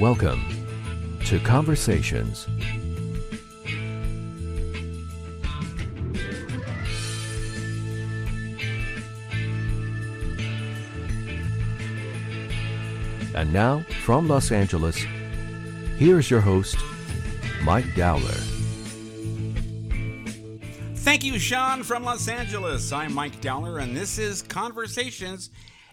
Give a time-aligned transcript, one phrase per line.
[0.00, 0.42] Welcome
[1.26, 2.46] to Conversations.
[13.34, 14.96] And now, from Los Angeles,
[15.98, 16.78] here's your host,
[17.62, 18.22] Mike Dowler.
[20.94, 22.90] Thank you, Sean from Los Angeles.
[22.90, 25.50] I'm Mike Dowler, and this is Conversations,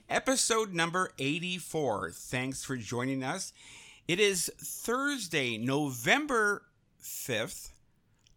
[0.09, 2.11] episode number 84.
[2.11, 3.51] Thanks for joining us.
[4.07, 6.63] It is Thursday, November
[7.03, 7.71] 5th,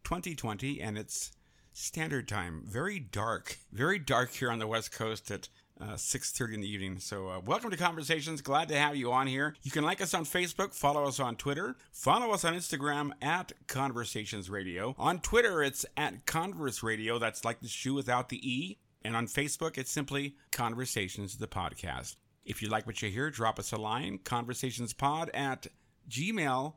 [0.03, 1.31] 2020, and it's
[1.73, 2.65] standard time.
[2.67, 5.49] Very dark, very dark here on the West Coast at
[5.81, 6.99] uh, 6.30 in the evening.
[6.99, 8.41] So uh, welcome to Conversations.
[8.41, 9.55] Glad to have you on here.
[9.63, 13.53] You can like us on Facebook, follow us on Twitter, follow us on Instagram at
[13.69, 14.97] Conversations Radio.
[14.99, 17.21] On Twitter, it's at Converse Radio.
[17.21, 18.79] That's like the shoe without the E.
[19.03, 22.17] And on Facebook, it's simply Conversations, the podcast.
[22.45, 25.67] If you like what you hear, drop us a line, conversationspod at
[26.09, 26.75] gmail.com.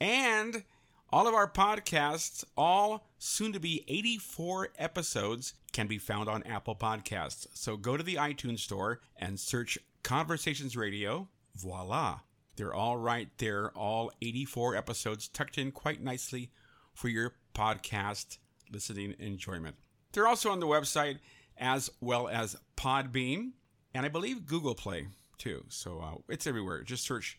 [0.00, 0.64] And
[1.10, 6.74] all of our podcasts, all soon to be 84 episodes, can be found on Apple
[6.74, 7.46] Podcasts.
[7.54, 11.28] So go to the iTunes store and search Conversations Radio.
[11.54, 12.20] Voila.
[12.56, 16.50] They're all right there, all 84 episodes tucked in quite nicely
[16.94, 18.38] for your podcast
[18.72, 19.76] listening enjoyment.
[20.12, 21.18] They're also on the website
[21.58, 23.52] as well as Podbean
[23.96, 25.06] and I believe Google Play
[25.38, 25.64] too.
[25.68, 26.82] So uh, it's everywhere.
[26.82, 27.38] Just search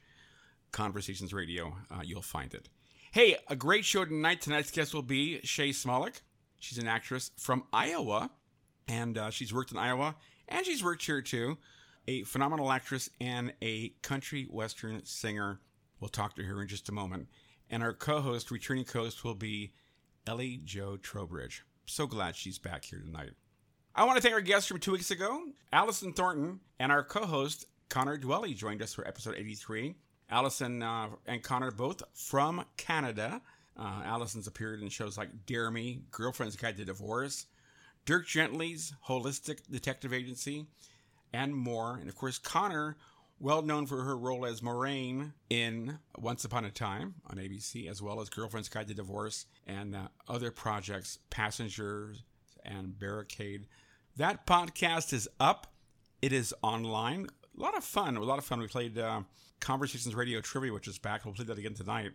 [0.72, 2.68] Conversations Radio, uh, you'll find it.
[3.12, 4.42] Hey, a great show tonight.
[4.42, 6.22] Tonight's guest will be Shay Smolik.
[6.60, 8.32] She's an actress from Iowa,
[8.88, 10.16] and uh, she's worked in Iowa,
[10.48, 11.58] and she's worked here too.
[12.08, 15.60] A phenomenal actress and a country western singer.
[16.00, 17.28] We'll talk to her in just a moment.
[17.70, 19.74] And our co-host, returning co-host, will be
[20.26, 21.64] Ellie Joe Trowbridge.
[21.86, 23.32] So glad she's back here tonight.
[23.98, 25.42] I want to thank our guests from two weeks ago,
[25.74, 29.96] Allison Thornton, and our co-host Connor Dwelly joined us for episode 83.
[30.30, 33.42] Allison uh, and Connor both from Canada.
[33.76, 37.48] Uh, Allison's appeared in shows like Dare Me, Girlfriend's Guide to Divorce,
[38.06, 40.68] Dirk Gently's Holistic Detective Agency,
[41.34, 41.98] and more.
[41.98, 42.98] And of course, Connor,
[43.40, 48.00] well known for her role as Moraine in Once Upon a Time on ABC, as
[48.00, 52.22] well as Girlfriend's Guide to Divorce and uh, other projects, Passengers
[52.64, 53.66] and Barricade.
[54.18, 55.68] That podcast is up.
[56.24, 57.28] It is online.
[57.56, 58.18] A lot of fun.
[58.18, 58.60] A lot of fun.
[58.60, 59.22] We played uh,
[59.60, 61.24] Conversations Radio Trivia, which is back.
[61.24, 62.14] We'll play that again tonight.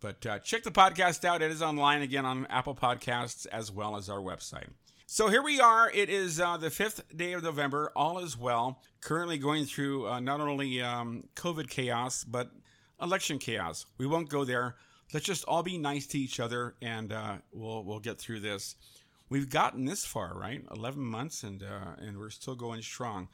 [0.00, 1.40] But uh, check the podcast out.
[1.40, 4.66] It is online again on Apple Podcasts as well as our website.
[5.06, 5.88] So here we are.
[5.88, 7.92] It is uh, the fifth day of November.
[7.94, 8.82] All is well.
[9.00, 12.50] Currently going through uh, not only um, COVID chaos, but
[13.00, 13.86] election chaos.
[13.96, 14.74] We won't go there.
[15.14, 18.74] Let's just all be nice to each other, and uh, we'll we'll get through this.
[19.30, 20.64] We've gotten this far, right?
[20.74, 23.28] Eleven months, and uh, and we're still going strong.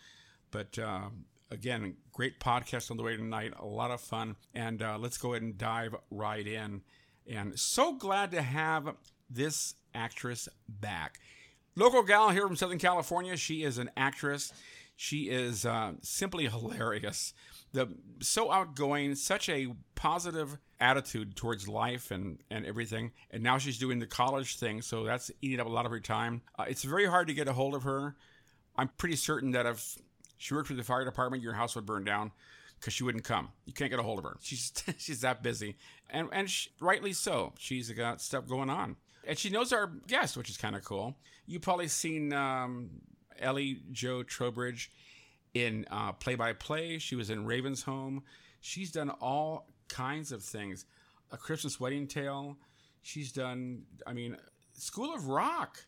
[0.50, 1.08] But uh,
[1.50, 3.52] again, great podcast on the way tonight.
[3.58, 4.36] A lot of fun.
[4.54, 6.82] And uh, let's go ahead and dive right in.
[7.26, 8.94] And so glad to have
[9.30, 11.18] this actress back.
[11.76, 13.36] Local gal here from Southern California.
[13.36, 14.52] She is an actress.
[14.96, 17.34] She is uh, simply hilarious.
[17.72, 17.88] The
[18.20, 23.12] so outgoing, such a positive attitude towards life and, and everything.
[23.30, 26.00] And now she's doing the college thing, so that's eating up a lot of her
[26.00, 26.42] time.
[26.58, 28.14] Uh, it's very hard to get a hold of her.
[28.76, 29.98] I'm pretty certain that if
[30.36, 32.32] she worked for the fire department, your house would burn down
[32.78, 33.48] because she wouldn't come.
[33.64, 34.36] You can't get a hold of her.
[34.40, 35.76] She's she's that busy,
[36.10, 37.54] and and she, rightly so.
[37.58, 38.96] She's got stuff going on,
[39.26, 41.16] and she knows our guest, which is kind of cool.
[41.46, 42.90] You've probably seen um,
[43.38, 44.90] Ellie Joe Trowbridge
[45.54, 45.86] in
[46.20, 46.98] Play by Play.
[46.98, 48.22] She was in Raven's Home.
[48.60, 50.84] She's done all kinds of things.
[51.30, 52.56] A Christmas Wedding Tale.
[53.02, 53.82] She's done.
[54.06, 54.36] I mean,
[54.74, 55.84] School of Rock.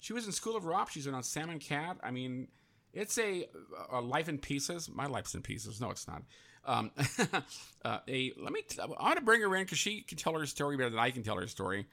[0.00, 0.90] She was in School of Rock.
[0.90, 1.98] She's been on Sam and Cat.
[2.02, 2.48] I mean,
[2.92, 3.48] it's a,
[3.90, 4.88] a life in pieces.
[4.88, 5.80] My life's in pieces.
[5.80, 6.22] No, it's not.
[6.64, 6.90] Um,
[7.84, 8.62] uh, a let me.
[8.62, 10.98] T- I want to bring her in because she can tell her story better than
[10.98, 11.86] I can tell her story.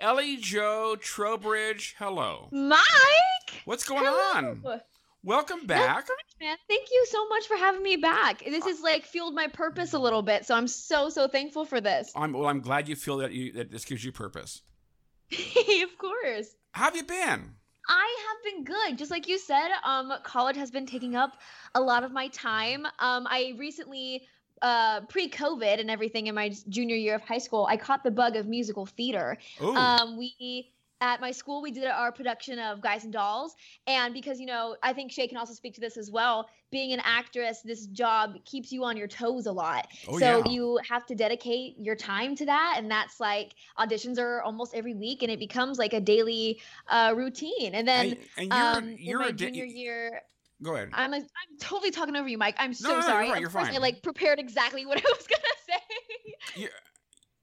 [0.00, 2.48] Ellie Joe Trowbridge, hello.
[2.52, 4.60] Mike, what's going hello.
[4.72, 4.80] on?
[5.24, 6.56] Welcome back, That's much, man.
[6.68, 8.44] Thank you so much for having me back.
[8.44, 11.80] This has like fueled my purpose a little bit, so I'm so so thankful for
[11.80, 12.12] this.
[12.14, 12.46] I'm well.
[12.46, 14.62] I'm glad you feel that you that this gives you purpose.
[15.32, 16.54] of course.
[16.70, 17.54] How have you been?
[17.88, 18.98] I have been good.
[18.98, 21.32] Just like you said, um, college has been taking up
[21.74, 22.86] a lot of my time.
[23.00, 24.28] Um, I recently,
[24.62, 28.36] uh, pre-COVID and everything in my junior year of high school, I caught the bug
[28.36, 29.36] of musical theater.
[29.62, 29.74] Ooh.
[29.74, 33.54] Um, we at my school we did our production of Guys and Dolls,
[33.86, 36.48] and because you know, I think Shay can also speak to this as well.
[36.70, 39.88] Being an actress, this job keeps you on your toes a lot.
[40.08, 40.50] Oh, so yeah.
[40.50, 44.94] you have to dedicate your time to that, and that's like auditions are almost every
[44.94, 47.74] week, and it becomes like a daily uh, routine.
[47.74, 50.22] And then And, and you're um, you're in my a da- junior year,
[50.62, 50.90] Go ahead.
[50.92, 52.56] I'm like, I'm totally talking over you, Mike.
[52.58, 53.26] I'm so No, no, sorry.
[53.26, 53.74] you're right, you're fine.
[53.74, 56.34] I like prepared exactly what I was gonna say.
[56.62, 56.68] Yeah.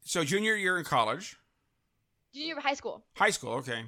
[0.04, 1.38] So junior year in college,
[2.34, 3.06] Junior high school.
[3.16, 3.54] high school.
[3.54, 3.84] Okay.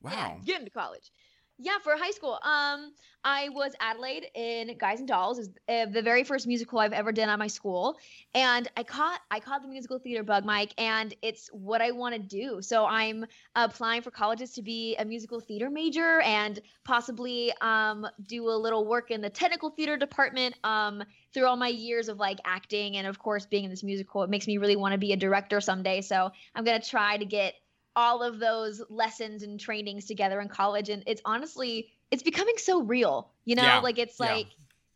[0.00, 0.10] Wow.
[0.40, 1.10] Yeah, get into college.
[1.56, 2.36] Yeah, for high school.
[2.42, 2.92] Um,
[3.22, 5.38] I was Adelaide in Guys and Dolls.
[5.38, 7.96] Is uh, the very first musical I've ever done at my school,
[8.34, 12.16] and I caught I caught the musical theater bug, Mike, and it's what I want
[12.16, 12.60] to do.
[12.60, 13.24] So I'm
[13.54, 18.84] applying for colleges to be a musical theater major and possibly um do a little
[18.84, 20.56] work in the technical theater department.
[20.64, 24.24] Um, through all my years of like acting and of course being in this musical,
[24.24, 26.00] it makes me really want to be a director someday.
[26.00, 27.54] So I'm gonna try to get
[27.96, 32.82] all of those lessons and trainings together in college and it's honestly it's becoming so
[32.82, 34.34] real you know Yeah, like it's yeah.
[34.34, 34.46] like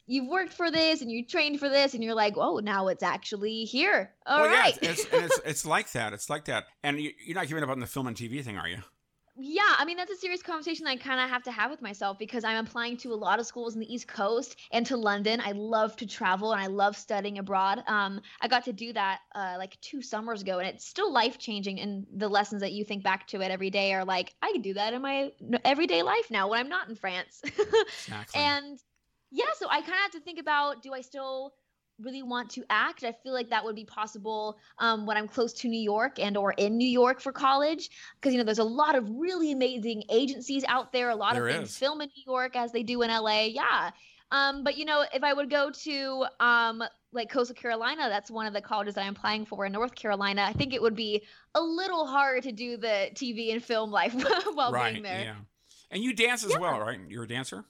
[0.06, 3.02] you've worked for this and you trained for this and you're like oh now it's
[3.02, 4.78] actually here All well, right.
[4.82, 6.12] yeah, it's, it's, it's it's like that.
[6.12, 6.64] It's like that.
[6.82, 8.78] And you, you're not giving up on the film and TV thing, are you?
[9.38, 12.18] Yeah i mean that's a serious conversation i kind of have to have with myself
[12.18, 15.40] because i'm applying to a lot of schools in the east coast and to london.
[15.44, 17.82] I love to travel and i love studying abroad.
[17.86, 21.38] Um, i got to do that uh, like two summers ago and it's still life
[21.38, 24.50] changing and the lessons that you think back to it every day are like i
[24.52, 25.30] can do that in my
[25.64, 27.42] everyday life now when i'm not in france.
[28.08, 28.40] Exactly.
[28.40, 28.78] and
[29.30, 31.52] yeah so i kind of have to think about do i still
[32.00, 35.52] really want to act i feel like that would be possible um, when i'm close
[35.52, 37.90] to new york and or in new york for college
[38.20, 41.46] because you know there's a lot of really amazing agencies out there a lot There
[41.46, 41.76] of things is.
[41.78, 43.90] film in new york as they do in la yeah
[44.30, 48.46] um, but you know if i would go to um, like coastal carolina that's one
[48.46, 51.22] of the colleges that i'm applying for in north carolina i think it would be
[51.54, 54.14] a little hard to do the tv and film life
[54.54, 54.92] while right.
[54.92, 55.34] being there Yeah.
[55.90, 56.58] And you dance as Yeah.
[56.58, 57.00] well, right?
[57.08, 57.64] You're a dancer.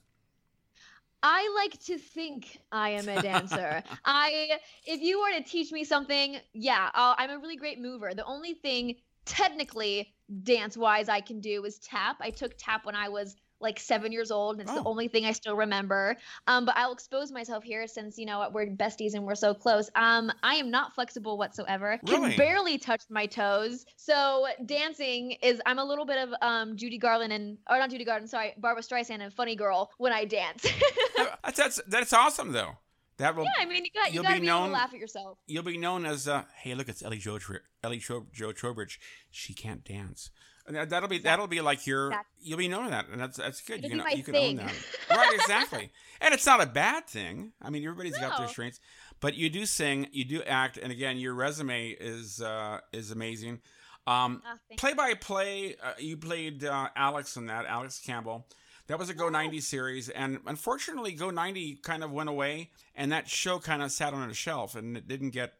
[1.22, 3.82] I like to think I am a dancer.
[4.04, 8.14] I, if you were to teach me something, yeah, I'll, I'm a really great mover.
[8.14, 12.16] The only thing technically dance wise I can do is tap.
[12.20, 14.54] I took tap when I was like seven years old.
[14.60, 14.90] And it's the Oh.
[14.90, 16.16] only thing I still remember.
[16.46, 19.90] Um, but I'll expose myself here since you know we're besties and we're so close.
[19.94, 21.98] Um, I am not flexible whatsoever.
[22.04, 22.30] Really?
[22.30, 23.84] Can barely touch my toes.
[23.96, 28.04] So dancing is I'm a little bit of um Judy Garland and or not Judy
[28.04, 30.66] Garland, sorry, Barbra Streisand and Funny Girl when I dance.
[31.44, 32.72] that's, that's that's awesome though.
[33.18, 34.68] That will Yeah, I mean, you got you You'll got to be be, able known-
[34.68, 35.38] to laugh at yourself.
[35.48, 39.00] you'll be known as uh, hey look it's Ellie Joe Tr- Ellie Joe, Joe Trowbridge.
[39.30, 40.30] She can't dance.
[40.68, 42.32] And that- that'll be that'll be like your Exactly.
[42.42, 43.84] you'll be known for that, and that's that's good.
[43.84, 44.74] It'll you can you can own that.
[45.10, 45.90] right, exactly.
[46.20, 47.52] And it's not a bad thing.
[47.60, 48.78] I mean, everybody's got their strengths,
[49.20, 53.60] but you do sing, you do act, and again, your resume is uh, is amazing.
[54.06, 58.46] Um, Ah, thank- play by play, uh, you played uh, Alex in that, Alex Campbell.
[58.86, 63.12] That was a Go 90 series, and unfortunately, Go 90 kind of went away, and
[63.12, 65.52] that show kind of sat on a shelf, and it didn't get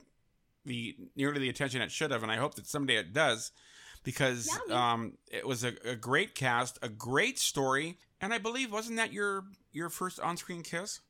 [0.65, 3.53] the nearly the attention it should have, and I hope that someday it does,
[4.05, 8.73] because Yeah, um, it was a, a great cast, a great story, and I believe
[8.73, 11.01] wasn't that your your first on screen kiss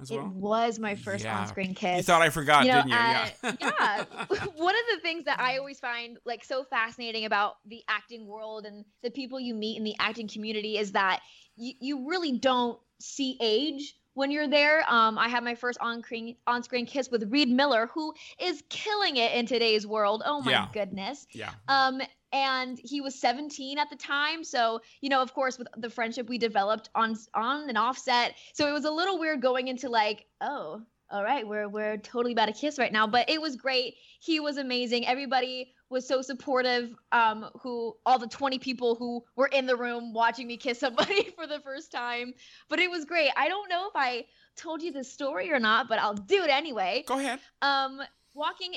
[0.00, 0.20] as well?
[0.20, 1.38] it was my first Yeah.
[1.38, 1.98] on-screen kiss.
[1.98, 2.96] You thought I forgot, You know, didn't you?
[2.96, 3.52] uh, yeah.
[3.60, 4.04] yeah.
[4.56, 8.64] One of the things that I always find like so fascinating about the acting world
[8.64, 11.20] and the people you meet in the acting community is that
[11.56, 14.84] you, you really don't see age when you're there.
[14.88, 19.32] Um, I had my first on-screen on-screen kiss with Reed Miller, who is killing it
[19.32, 20.22] in today's world.
[20.24, 20.68] Oh my Yeah.
[20.72, 21.26] goodness.
[21.32, 21.50] yeah.
[21.68, 22.00] Um,
[22.34, 26.28] and he was 17 at the time, so you know, of course, with the friendship
[26.28, 29.88] we developed on on and off set, so it was a little weird going into
[29.90, 33.56] like, oh, all right, we're we're totally about to kiss right now, but it was
[33.56, 33.96] great.
[34.20, 35.06] He was amazing.
[35.06, 36.94] Everybody was so supportive.
[37.12, 41.30] Um, who all the 20 people who were in the room watching me kiss somebody
[41.36, 42.34] for the first time,
[42.68, 43.30] but it was great.
[43.36, 44.24] I don't know if I
[44.56, 47.38] told you this story or not, but I'll do it anyway Go ahead.
[47.62, 48.00] um
[48.34, 48.74] walking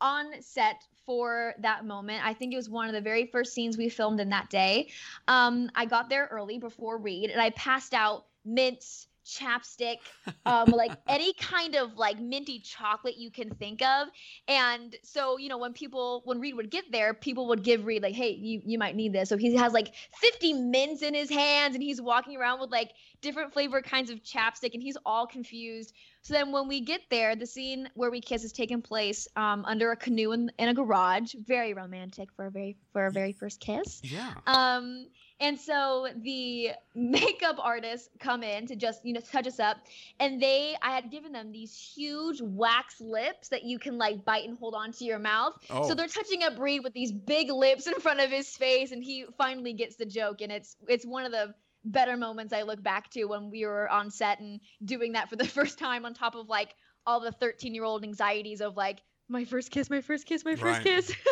[0.00, 3.76] on set for that moment i think it was one of the very first scenes
[3.76, 4.88] we filmed in that day
[5.26, 9.98] um i got there early before Reed and i passed out mints chapstick
[10.46, 14.08] um like any kind of like minty chocolate you can think of
[14.48, 18.02] and so you know when people when reed would get there people would give reed
[18.02, 21.28] like hey you you might need this so he has like 50 mints in his
[21.28, 25.26] hands and he's walking around with like different flavor kinds of chapstick and he's all
[25.26, 25.92] confused
[26.22, 29.64] so then when we get there, the scene where we kiss is taking place um,
[29.64, 31.34] under a canoe in, in a garage.
[31.46, 34.00] Very romantic for a very for a very first kiss.
[34.02, 34.34] Yeah.
[34.46, 35.06] Um,
[35.40, 39.78] and so the makeup artists come in to just you know touch us up,
[40.18, 44.48] and they I had given them these huge wax lips that you can like bite
[44.48, 45.54] and hold onto your mouth.
[45.70, 45.86] Oh.
[45.86, 49.02] So they're touching up Reed with these big lips in front of his face, and
[49.02, 51.54] he finally gets the joke, and it's it's one of the
[51.84, 55.36] better moments I look back to when we were on set and doing that for
[55.36, 56.74] the first time on top of like
[57.06, 60.56] all the 13 year old anxieties of like my first kiss, my first kiss, my
[60.56, 60.82] first Right.
[60.84, 61.14] kiss.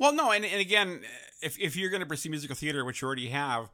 [0.00, 1.00] Well, no, and, and again,
[1.42, 3.68] if, if you're going to pursue musical theater, which you already have,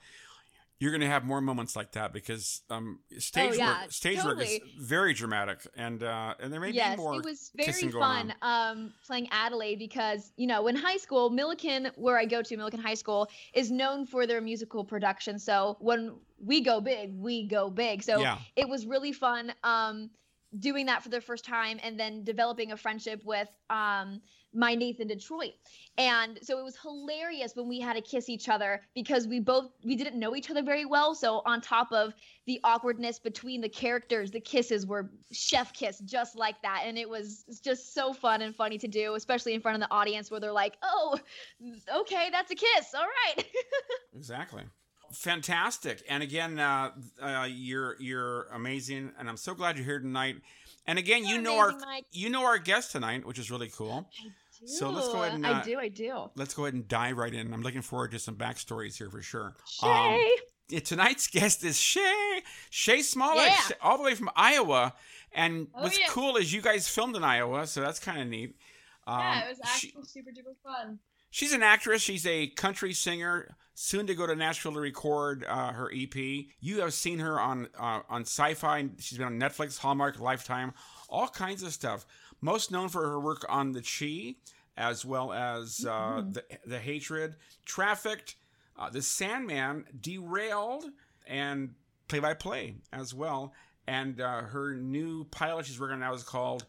[0.78, 4.24] you're going to have more moments like that because um, stage Oh, yeah, work, stage
[4.24, 7.14] work is very dramatic, and uh, and there may yes, be more.
[7.16, 12.18] it was very fun um, playing Adelaide because you know in high school, Millikan, where
[12.18, 15.38] I go to, Millikan High School, is known for their musical production.
[15.38, 18.02] So when we go big, we go big.
[18.02, 20.10] So yeah, it was really fun um,
[20.60, 24.20] doing that for the first time and then developing a friendship with um,
[24.52, 25.52] my Nathan Detroit.
[25.98, 29.70] And so it was hilarious when we had to kiss each other because we both
[29.84, 31.14] we didn't know each other very well.
[31.14, 32.14] So on top of
[32.46, 36.82] the awkwardness between the characters, the kisses were chef kiss just like that.
[36.84, 39.92] And it was just so fun and funny to do, especially in front of the
[39.94, 41.18] audience where they're like, "Oh,
[42.00, 42.94] okay, that's a kiss.
[42.94, 43.44] All right."
[44.14, 44.62] exactly.
[45.14, 46.90] Fantastic, and again, uh,
[47.22, 50.36] uh, you're you're amazing, and I'm so glad you're here tonight.
[50.86, 52.04] And again, you You're know our Mike.
[52.12, 54.08] you know our guest tonight, which is really cool.
[54.66, 56.30] So let's go ahead and, I uh, do, I do.
[56.36, 57.52] Let's go ahead and dive right in.
[57.52, 59.54] I'm looking forward to some backstories here for sure.
[59.68, 59.88] Shay.
[59.88, 60.20] Um,
[60.68, 62.42] yeah, tonight's guest is Shay.
[62.70, 63.76] Shay Smollett, Yeah.
[63.82, 64.94] All the way from Iowa.
[65.32, 66.06] And Oh, what's yeah.
[66.08, 68.56] cool is you guys filmed in Iowa, so that's kind of neat.
[69.06, 70.98] Um, yeah, it was she- actually super duper fun.
[71.34, 72.00] She's an actress.
[72.00, 73.56] She's a country singer.
[73.74, 76.14] Soon to go to Nashville to record uh, her EP.
[76.60, 78.92] You have seen her on uh, on Syfy.
[79.00, 80.74] She's been on Netflix, Hallmark, Lifetime,
[81.08, 82.06] all kinds of stuff.
[82.40, 84.36] Most known for her work on The Chi,
[84.76, 85.90] as well as uh,
[86.22, 86.34] Mhm.
[86.34, 88.36] the the Hatred, Trafficked,
[88.78, 90.84] uh, The Sandman, Derailed,
[91.26, 91.74] and
[92.06, 93.52] Play by Play as well.
[93.88, 96.64] And uh, her new pilot she's working on now is called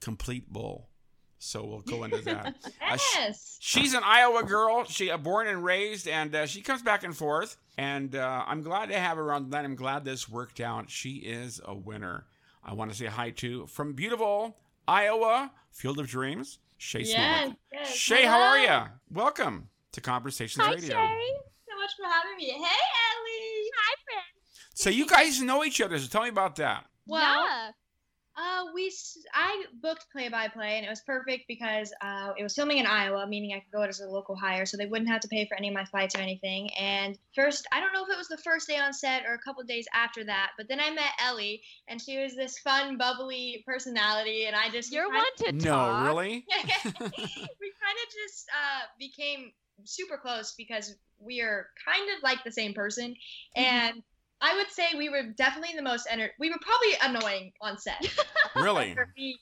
[0.00, 0.88] Complete Bull.
[1.38, 2.56] So we'll go into that.
[2.90, 3.58] Uh, sh- Yes.
[3.60, 4.84] She's an Iowa girl.
[4.84, 7.56] She uh, born and raised, and uh, she comes back and forth.
[7.76, 9.64] And uh, I'm glad to have her on tonight.
[9.64, 10.88] I'm glad this worked out.
[10.90, 12.26] She is a winner.
[12.64, 14.56] I want to say hi to from beautiful
[14.88, 17.12] Iowa, Field of Dreams, Shay yes.
[17.42, 17.56] Smollett.
[17.72, 17.94] yes.
[17.94, 18.88] Shay, how are you?
[19.10, 20.88] Welcome to Conversations Hi, Radio.
[20.96, 21.30] Shay.
[21.68, 22.46] so much for having me.
[22.46, 23.70] Hey, Ellie.
[23.76, 24.26] Hi, friend.
[24.74, 25.98] So you guys know each other.
[25.98, 26.86] So tell me about that.
[27.06, 27.70] Well, yeah.
[28.38, 32.42] Uh, we s- I booked play by play, and it was perfect because uh, it
[32.42, 35.10] was filming in Iowa, meaning I could go as a local hire, so they wouldn't
[35.10, 36.70] have to pay for any of my flights or anything.
[36.74, 39.38] And first, I don't know if it was the first day on set or a
[39.38, 43.64] couple days after that, but then I met Ellie, and she was this fun, bubbly
[43.66, 46.04] personality, and I just You're kind one to No, talk.
[46.04, 46.46] really?
[46.94, 49.52] we kind of just uh, became
[49.84, 53.16] super close because we are kind of like the same person,
[53.56, 54.02] and
[54.40, 58.06] I would say we were definitely the most ener- We were probably annoying on set.
[58.56, 58.94] Really?
[58.94, 59.36] For me,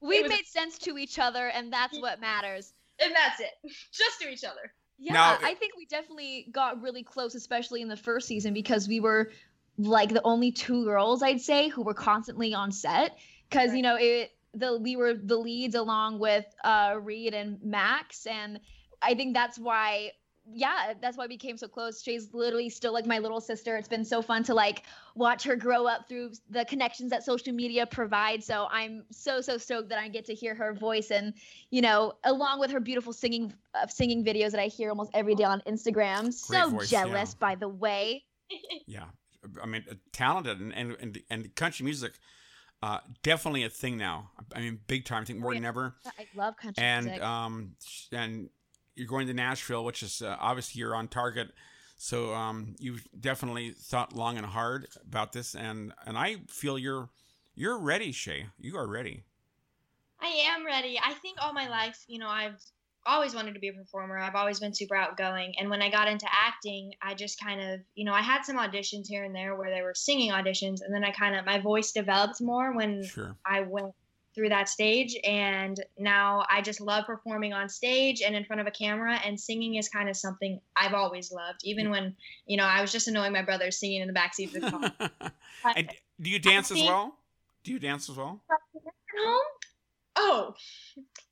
[0.00, 2.72] We it was- made sense to each other, and that's what matters.
[3.00, 3.50] and that's it.
[3.92, 4.72] Just to each other.
[4.98, 8.86] Yeah, Now- I think we definitely got really close, especially in the first season, because
[8.88, 9.32] we were
[9.78, 13.18] like the only two girls I'd say who were constantly on set.
[13.48, 13.76] Because Right.
[13.76, 18.60] you know it, the we were the leads along with uh, Reed and Max, and
[19.00, 20.12] I think that's why.
[20.50, 22.02] Yeah, that's why we became so close.
[22.02, 23.76] Shay's literally still like my little sister.
[23.76, 24.82] It's been so fun to like
[25.14, 28.46] watch her grow up through the connections that social media provides.
[28.46, 31.34] So I'm so so stoked that I get to hear her voice and
[31.70, 35.36] you know, along with her beautiful singing uh, singing videos that I hear almost every
[35.36, 36.32] day on Instagram.
[36.32, 37.04] So voice, yeah.
[37.04, 38.24] jealous, by the way.
[38.86, 39.04] Yeah,
[39.62, 42.12] I mean, uh, talented and and and, and country music,
[42.82, 44.30] uh, definitely a thing now.
[44.54, 45.22] I mean, big time.
[45.22, 45.60] I think more yeah.
[45.60, 45.94] than ever.
[46.18, 47.22] I love country And music.
[47.22, 47.76] um,
[48.10, 48.50] and
[48.94, 51.48] you're going to Nashville, which is uh, obviously you're on target.
[51.96, 57.08] So um, you've definitely thought long and hard about this, and and I feel you're
[57.54, 58.46] you're ready, Shay.
[58.58, 59.24] You are ready.
[60.20, 60.98] I am ready.
[61.02, 62.60] I think all my life, you know, I've
[63.04, 64.18] always wanted to be a performer.
[64.18, 65.54] I've always been super outgoing.
[65.58, 68.56] And when I got into acting, I just kind of, you know, I had some
[68.56, 70.80] auditions here and there where they were singing auditions.
[70.84, 73.36] And then I kind of, my voice developed more when Sure.
[73.44, 73.94] I went
[74.34, 75.16] through that stage.
[75.24, 79.20] And now I just love performing on stage and in front of a camera.
[79.24, 82.92] And singing is kind of something I've always loved, even when, you know, I was
[82.92, 85.32] just annoying my brother singing in the backseat of the car.
[85.76, 87.16] and do you dance as think- well?
[87.64, 88.42] Do you dance as well?
[89.24, 89.40] home?
[90.16, 90.54] Oh,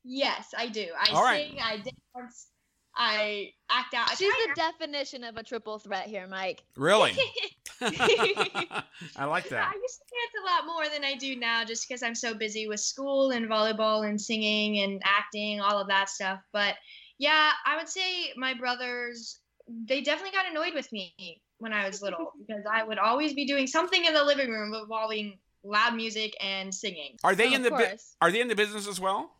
[0.03, 0.87] yes, I do.
[0.99, 1.49] I All right.
[1.49, 2.47] sing, I dance,
[2.95, 4.11] I act out.
[4.11, 6.63] I She's try the definition of a triple threat here, Mike.
[6.75, 7.13] Really?
[7.81, 9.71] I like that.
[9.73, 12.33] I used to dance a lot more than I do now just because I'm so
[12.33, 16.39] busy with school and volleyball and singing and acting, all of that stuff.
[16.53, 16.75] But
[17.17, 22.01] yeah, I would say my brothers, they definitely got annoyed with me when I was
[22.01, 26.35] little because I would always be doing something in the living room involving loud music
[26.41, 27.17] and singing.
[27.23, 29.31] Are they Oh, in the bu- Are they in the business as well?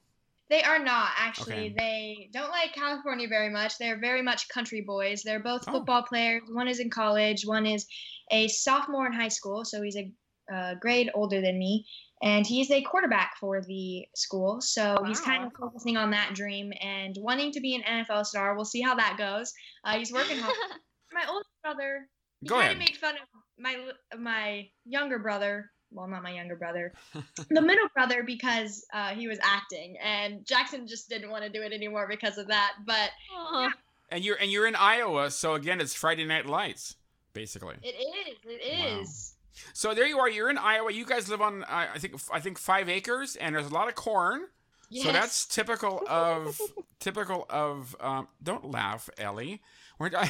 [0.51, 1.53] They are not actually.
[1.53, 1.75] Okay.
[1.77, 3.77] They don't like California very much.
[3.79, 5.24] They're very much country boys.
[5.24, 5.72] They're both Oh.
[5.72, 6.43] football players.
[6.51, 7.43] One is in college.
[7.46, 7.88] One is
[8.31, 10.12] a sophomore in high school, so he's a
[10.53, 11.88] uh, grade older than me,
[12.22, 14.60] and he's a quarterback for the school.
[14.60, 18.53] So he's kind of focusing on that dream and wanting to be an NFL star.
[18.53, 19.53] We'll see how that goes.
[19.86, 20.53] Uh, he's working hard.
[21.13, 22.10] My older brother,
[22.41, 23.22] he kind of made fun of
[23.58, 23.75] my
[24.17, 25.72] my younger brother.
[25.91, 26.93] Well, not my younger brother,
[27.50, 31.62] the middle brother, because uh, he was acting, and Jackson just didn't want to do
[31.62, 32.74] it anymore because of that.
[32.86, 33.71] But Aw.
[34.10, 36.95] And you're and you're in Iowa, so again, it's Friday Night Lights,
[37.33, 37.75] basically.
[37.81, 38.38] It is.
[38.45, 39.36] It is.
[39.36, 39.38] Wow.
[39.74, 40.29] So there you are.
[40.29, 40.91] You're in Iowa.
[40.91, 43.88] You guys live on, uh, I think, I think five acres, and there's a lot
[43.88, 44.48] of corn.
[44.93, 45.05] Yes.
[45.05, 46.60] So that's typical of
[47.00, 47.95] typical of.
[48.01, 49.62] Um, don't laugh, Ellie.
[49.98, 50.29] We're, It's-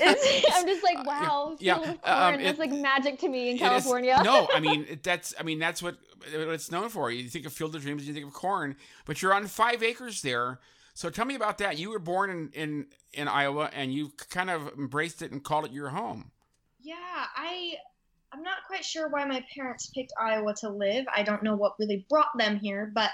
[0.54, 2.40] I'm just like, wow, yeah, field um, corn.
[2.40, 4.20] it- That's like magic to me in It is- California.
[4.22, 5.96] no, I mean that's I mean that's what,
[6.32, 7.10] what it's known for.
[7.10, 10.22] You think of Field of Dreams, you think of corn, but you're on five acres
[10.22, 10.60] there.
[10.94, 11.78] So tell me about that.
[11.78, 15.64] You were born in in, in Iowa, and you kind of embraced it and called
[15.66, 16.30] it your home.
[16.80, 16.94] Yeah,
[17.36, 17.74] I
[18.32, 21.06] I'm not quite sure why my parents picked Iowa to live.
[21.14, 23.10] I don't know what really brought them here, but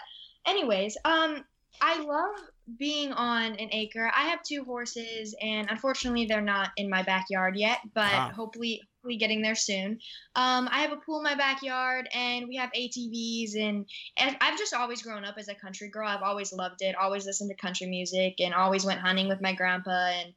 [0.47, 1.45] anyways, um
[1.81, 2.37] I love
[2.79, 4.11] being on an acre.
[4.15, 8.31] I have two horses and unfortunately they're not in my backyard yet, but Ah.
[8.35, 9.99] hopefully hopefully getting there soon.
[10.37, 14.59] Um I have a pool in my backyard and we have ATVs and and I've
[14.59, 16.09] just always grown up as a country girl.
[16.09, 16.95] I've always loved it.
[16.95, 20.33] Always listened to country music and always went hunting with my grandpa and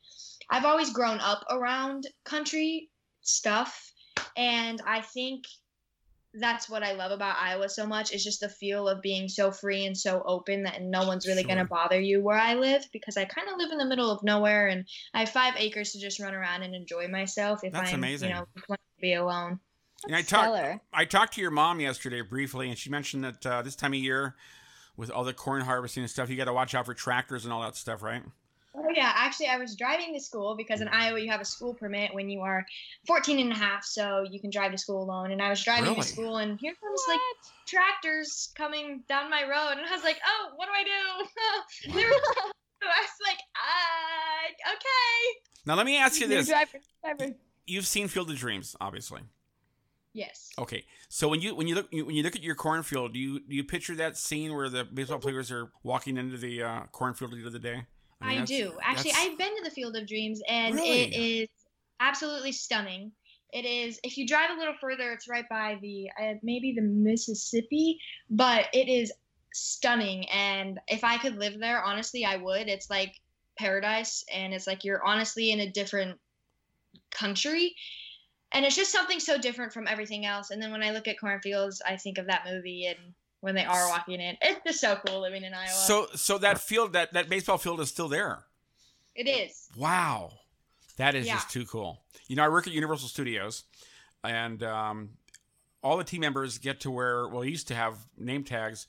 [0.49, 2.89] I've always grown up around country
[3.21, 3.91] stuff
[4.37, 5.43] and i think
[6.39, 9.51] that's what i love about iowa so much is just the feel of being so
[9.51, 12.83] free and so open that no one's really going to bother you where i live
[12.91, 15.91] because i kind of live in the middle of nowhere and i have five acres
[15.91, 18.29] to just run around and enjoy myself if That's i'm amazing.
[18.29, 19.59] you know want to be alone
[20.05, 23.61] And I talked I talked to your mom yesterday briefly, and she mentioned that uh,
[23.61, 24.35] this time of year,
[24.97, 27.53] with all the corn harvesting and stuff, you got to watch out for tractors and
[27.53, 28.21] all that stuff, right?
[28.77, 31.73] Oh yeah actually i was driving to school because in iowa you have a school
[31.73, 32.65] permit when you are
[33.07, 35.85] 14 and a half so you can drive to school alone and i was driving
[35.89, 36.01] Really?
[36.01, 37.19] to school and here comes like
[37.65, 41.93] tractors coming down my road and I was like, oh, what do I do?
[41.93, 42.11] They were-
[42.83, 45.39] I was like, uh, okay.
[45.65, 47.33] Now let me ask you this: driver, driver.
[47.65, 49.21] You've seen Field of Dreams, obviously.
[50.13, 50.49] Yes.
[50.59, 53.19] Okay, so when you when you look you- when you look at your cornfield, do
[53.19, 56.79] you do you picture that scene where the baseball players are walking into the uh,
[56.91, 57.85] cornfield at the end of the day?
[58.21, 58.77] I, mean, that's- do.
[58.81, 61.01] Actually, that's- I've been to the Field of Dreams and Really?
[61.01, 61.49] it is
[61.99, 63.11] absolutely stunning.
[63.53, 66.81] It is, if you drive a little further, it's right by the, uh, maybe the
[66.81, 67.99] Mississippi,
[68.29, 69.13] but it is
[69.53, 70.29] stunning.
[70.29, 72.67] And if I could live there, honestly, I would.
[72.67, 73.15] It's like
[73.57, 76.19] paradise and it's like you're honestly in a different
[77.11, 77.75] country.
[78.51, 80.51] And it's just something so different from everything else.
[80.51, 83.13] And then when I look at cornfields, I think of that movie and
[83.45, 84.35] when they are walking in.
[84.41, 85.69] It's just so cool living in Iowa.
[85.69, 88.43] So so that field that that baseball field is still there.
[89.13, 89.69] it is.
[89.77, 90.31] Wow,
[90.97, 91.35] that is Yeah.
[91.35, 92.01] just too cool.
[92.27, 93.63] You know, I work at Universal Studios,
[94.23, 95.11] and um,
[95.83, 97.27] all the team members get to wear.
[97.27, 98.87] Well, we used to have name tags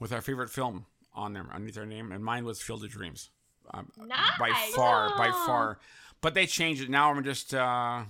[0.00, 3.28] with our favorite film on them underneath their name, and mine was Field of Dreams.
[3.72, 3.92] Um,
[4.38, 4.74] By Nice.
[4.74, 5.78] far, by far.
[6.22, 6.88] But they changed it.
[6.90, 8.04] Now I'm just uh,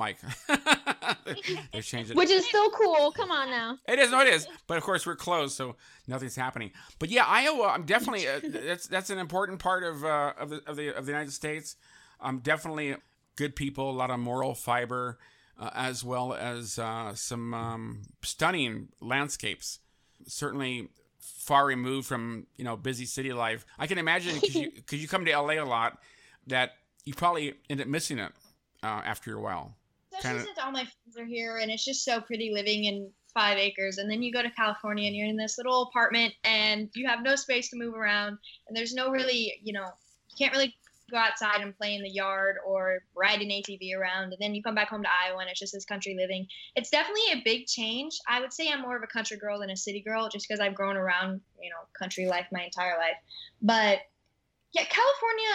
[0.00, 0.18] Mike.
[1.72, 2.16] they changed it.
[2.16, 3.12] Which is still cool.
[3.12, 3.78] Come on now.
[3.86, 4.48] It is, no, it is.
[4.66, 5.76] But of course, we're closed, so
[6.08, 6.70] nothing's happening.
[6.98, 10.62] But yeah, Iowa, I'm definitely uh, that's that's an important part of uh, of the
[10.66, 11.76] of the of the United States.
[12.20, 12.96] Um, definitely
[13.36, 15.18] good people, a lot of moral fiber,
[15.58, 19.78] uh, as well as uh, some um, stunning landscapes.
[20.26, 23.64] Certainly far removed from you know busy city life.
[23.78, 25.98] I can imagine because you, 'cause you come to LA a lot
[26.46, 26.72] that
[27.04, 28.32] you probably end up missing it
[28.82, 29.76] uh, after a while.
[30.12, 33.12] Especially kinda- since all my friends are here and it's just so pretty living in
[33.32, 33.98] five acres.
[33.98, 37.22] And then you go to California and you're in this little apartment and you have
[37.22, 38.38] no space to move around.
[38.66, 39.86] And there's no really, you know,
[40.28, 40.76] you can't really
[41.10, 44.32] go outside and play in the yard or ride an ATV around.
[44.32, 46.46] And then you come back home to Iowa and it's just this country living.
[46.76, 48.18] It's definitely a big change.
[48.28, 50.60] I would say I'm more of a country girl than a city girl just because
[50.60, 53.16] I've grown around, you know, country life my entire life.
[53.62, 54.00] But
[54.72, 55.48] yeah, California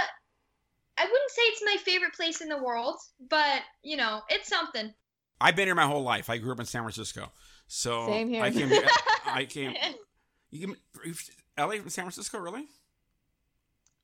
[0.97, 2.95] I wouldn't say it's my favorite place in the world,
[3.29, 4.93] but you know, it's something.
[5.41, 6.29] I've been here my whole life.
[6.29, 7.31] I grew up in San Francisco,
[7.67, 8.43] so Same here.
[8.43, 8.71] I came.
[9.25, 9.73] I came.
[10.51, 10.75] You came
[11.57, 12.65] LA from San Francisco, really?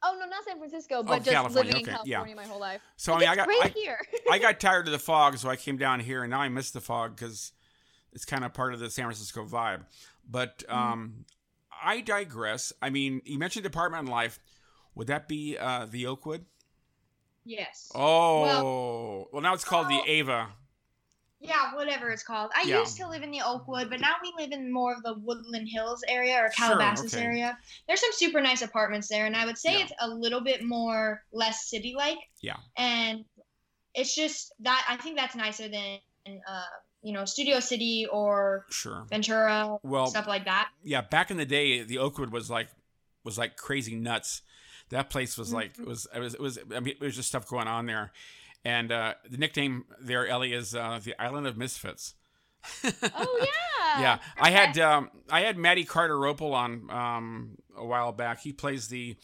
[0.04, 2.16] Oh no, not San Francisco, but just California, living in okay, yeah.
[2.18, 2.82] California my whole life.
[2.98, 3.98] So I mean, I got great I, here.
[4.30, 6.72] I got tired of the fog, so I came down here, and now I miss
[6.72, 7.54] the fog because
[8.12, 9.86] it's kind of part of the San Francisco vibe.
[10.30, 10.76] But Mm.
[10.76, 11.26] um,
[11.84, 12.74] I digress.
[12.82, 14.40] I mean, you mentioned Department on Life.
[14.96, 16.46] Would that be uh, the Oakwood?
[17.46, 17.92] Yes.
[17.96, 20.06] Oh, well, now it's called the Oh.
[20.08, 20.50] Ava.
[21.44, 22.52] Yeah, whatever it's called.
[22.56, 22.80] I Yeah.
[22.82, 25.68] used to live in the Oakwood, but now we live in more of the Woodland
[25.68, 27.24] Hills area or Sure, Calabasas okay.
[27.26, 27.58] area.
[27.88, 29.86] There's some super nice apartments there, and I would say Yeah.
[29.86, 32.20] it's a little bit more less city like.
[32.42, 32.58] Yeah.
[32.78, 33.26] And
[33.96, 36.00] it's just that I think that's nicer than
[36.48, 36.64] uh,
[37.02, 39.08] you know, Studio City or Sure.
[39.10, 40.70] Ventura, Well, stuff like that.
[40.84, 42.70] yeah, back in the day, the Oakwood was like
[43.24, 44.44] was like crazy nuts.
[44.92, 45.88] That place was like it Mhm.
[45.88, 48.12] was it was it was I mean it was just stuff going on there,
[48.64, 52.14] And uh, the nickname there, Ellie, is uh, the Island of Misfits.
[52.84, 54.02] Oh yeah.
[54.02, 58.42] yeah, I had um, I had Matty Cardarople on um, a while back.
[58.42, 59.16] He plays the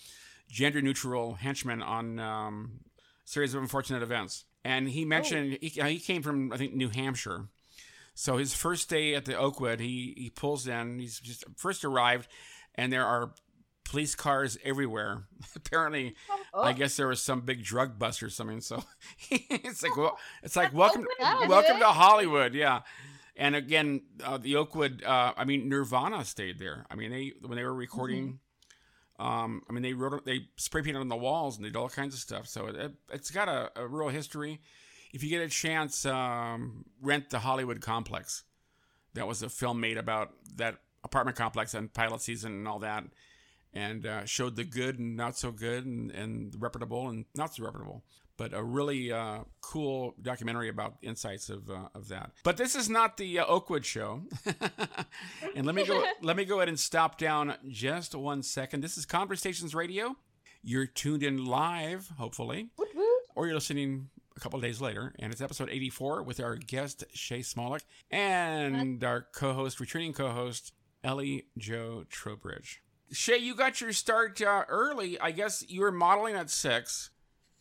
[0.50, 2.80] gender neutral henchman on um,
[3.26, 7.48] series of unfortunate events, and he mentioned he, he came from I think New Hampshire.
[8.16, 10.98] So his first day at the Oakwood, he he pulls in.
[10.98, 12.28] He's just first arrived,
[12.74, 13.32] and there are
[13.90, 15.24] police cars everywhere.
[15.56, 16.16] Apparently,
[16.54, 16.62] Oh.
[16.64, 18.62] I guess there was some big drug bust or something.
[18.62, 18.84] So
[19.30, 21.86] it's like well, it's like welcome Oakwood, welcome to?
[21.86, 22.54] Hollywood.
[22.54, 22.82] Yeah.
[23.36, 25.04] And again, uh, the Oakwood.
[25.04, 26.86] Uh, I mean, Nirvana stayed there.
[26.90, 28.40] I mean, they when they were recording.
[29.20, 31.90] Um, I mean, they wrote they spray painted on the walls and they did all
[31.90, 32.48] kinds of stuff.
[32.48, 34.62] So it, it's got a, a real history.
[35.14, 38.44] If you get a chance, um, rent the Hollywood Complex.
[39.14, 43.04] That was a film made about that apartment complex and pilot season and all that,
[43.78, 47.64] and uh, showed the good and not so good and, and reputable and not so
[47.64, 48.04] reputable.
[48.36, 52.32] But a really uh, cool documentary about insights of uh, of that.
[52.44, 54.24] But this is not the uh, Oakwood show.
[55.56, 58.82] and let me go let me go ahead and stop down just one second.
[58.82, 60.16] This is Conversations Radio.
[60.64, 62.70] You're tuned in live, hopefully,
[63.36, 67.06] or you're listening a couple of days later, and it's episode 84 with our guest
[67.14, 72.82] Shay Smolik and our co-host, returning co-host Ellie Joe Trowbridge.
[73.12, 75.20] Shay, you got your start uh, early.
[75.20, 77.10] I guess you were modeling at six,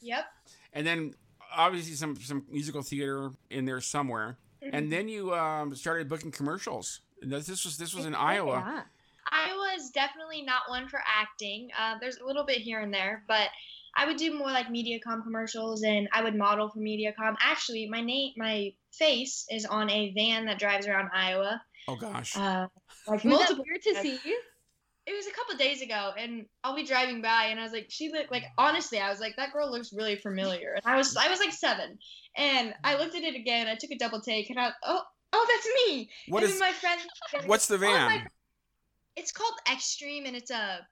[0.01, 0.25] Yep.
[0.73, 1.15] and then
[1.55, 4.39] obviously some some musical theater in there somewhere,
[4.73, 7.01] and then you um, started booking commercials.
[7.23, 8.85] And this this was this was in Iowa.
[9.31, 11.71] I was definitely not one for acting.
[11.79, 13.49] Uh, there's a little bit here and there, but
[13.97, 17.37] I would do more like MediaCom commercials, and I would model for MediaCom.
[17.41, 21.61] Actually, my name, my face is on a van that drives around Iowa.
[21.89, 22.37] Oh gosh.
[22.37, 22.67] Uh,
[23.09, 23.65] like Was that multiple.
[23.69, 24.19] weird to see?
[25.07, 27.87] It was a couple days ago, and I'll be driving by, and I was like,
[27.89, 30.75] she looked like honestly, I was like, that girl looks really familiar.
[30.75, 31.97] And I was, I was like seven,
[32.37, 33.69] and I looked at it again.
[33.69, 36.11] I took a double take, and I, oh, oh, that's me.
[36.29, 37.01] What and is my friend?
[37.47, 38.27] what's the Oh my van?
[39.17, 40.87] it's called Xtream and it's a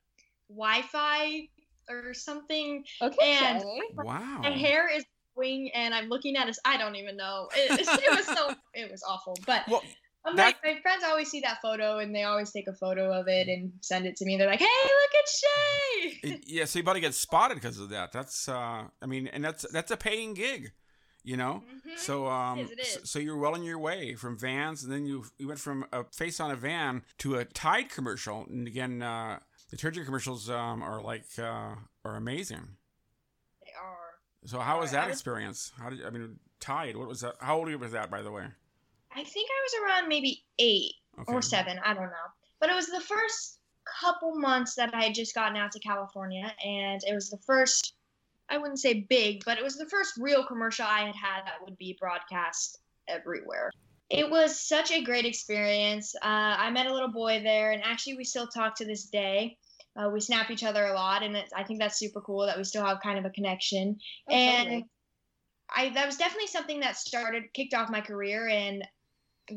[0.49, 1.49] Wi-Fi
[1.89, 2.85] or something.
[3.03, 3.39] Okay.
[3.41, 3.65] And-
[3.97, 4.41] Wow.
[4.43, 5.05] My hair is
[5.37, 6.57] wing and I'm looking at it.
[6.65, 7.49] I don't even know.
[7.55, 9.37] It, it was so it was awful.
[9.47, 9.83] But Well,
[10.27, 13.13] I'm that- like, my friends always see that photo and they always take a photo
[13.13, 14.37] of it and send it to me.
[14.39, 17.91] They're like, "Hey, look at Shay." Yeah, so you about to get spotted because of
[17.91, 18.13] that.
[18.13, 20.73] That's, uh, I mean, and that's that's a paying gig,
[21.23, 21.63] you know.
[21.87, 21.99] Mhm.
[21.99, 25.05] So, um, is, it so, so you're well on your way from vans, and then
[25.05, 29.03] you you went from a face on a van to a Tide commercial, and again,
[29.03, 32.77] uh, detergent commercials um, are like uh, are amazing.
[33.63, 34.15] They are.
[34.47, 35.73] So, how was that experience?
[35.79, 36.97] How did I mean Tide?
[36.97, 37.35] What was that?
[37.41, 38.47] How old was that, by the way?
[39.15, 41.33] I think I was around maybe eight Okay.
[41.33, 41.79] or seven.
[41.85, 42.29] I don't know.
[42.61, 43.61] But it was the first
[44.01, 47.95] couple months that I had just gotten out to California, and it was the first.
[48.49, 51.63] I wouldn't say big, but it was the first real commercial I had had that
[51.65, 53.71] would be broadcast everywhere.
[54.11, 56.15] It was such a great experience.
[56.17, 59.57] Uh, I met a little boy there, and actually, we still talk to this day.
[59.97, 62.57] Uh, we snap each other a lot, and it's, I think that's super cool that
[62.57, 63.99] we still have kind of a connection
[64.29, 64.87] Oh, and totally.
[65.75, 68.87] I that was definitely something that started kicked off my career and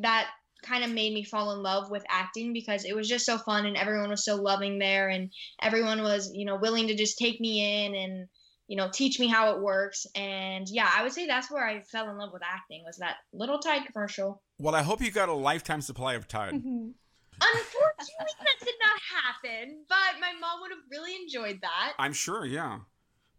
[0.02, 0.28] that
[0.64, 3.66] kind of made me fall in love with acting because it was just so fun
[3.66, 7.40] and everyone was so loving there and everyone was you know willing to just take
[7.40, 8.28] me in and
[8.68, 11.82] you know teach me how it works and yeah I would say that's where I
[11.84, 14.42] fell in love with acting was that little Tide commercial.
[14.60, 16.54] Well, I hope you got a lifetime supply of Tide.
[16.54, 16.94] Mhm.
[17.40, 21.94] Unfortunately, that did not happen, but my mom would have really enjoyed that.
[22.00, 22.80] I'm sure, yeah.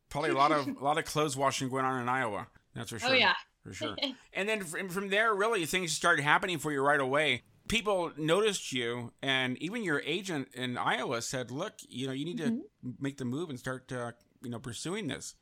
[0.09, 2.47] Probably a lot of a lot of clothes washing going on in Iowa.
[2.75, 3.11] That's for sure.
[3.11, 3.35] Oh yeah.
[3.69, 3.97] For sure.
[4.33, 7.43] and then from, from there, really, things started happening for you right away.
[7.69, 12.39] People noticed you, and even your agent in Iowa said, "Look, you know, you need
[12.39, 12.61] Mhm.
[12.61, 15.35] to make the move and start, uh, you know, pursuing this."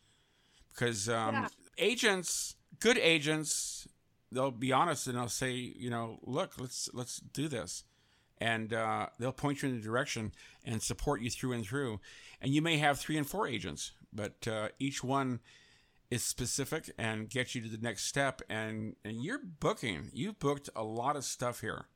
[0.70, 1.48] Because um, Yeah.
[1.78, 3.86] agents, good agents,
[4.32, 7.84] they'll be honest and they'll say, you know, look, let's let's do this,
[8.38, 10.32] and uh, they'll point you in the direction
[10.64, 12.00] and support you through and through.
[12.40, 15.40] And you may have three and four agents, but uh, each one
[16.10, 18.42] is specific and gets you to the next step.
[18.48, 20.10] And and you're booking.
[20.12, 21.86] You've booked a lot of stuff here.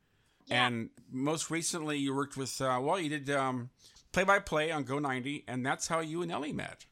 [0.47, 0.67] Yeah.
[0.67, 3.71] And most recently, you worked with uh, well, you did um,
[4.13, 6.87] play by play on Go 90, and that's how you and Ellie met.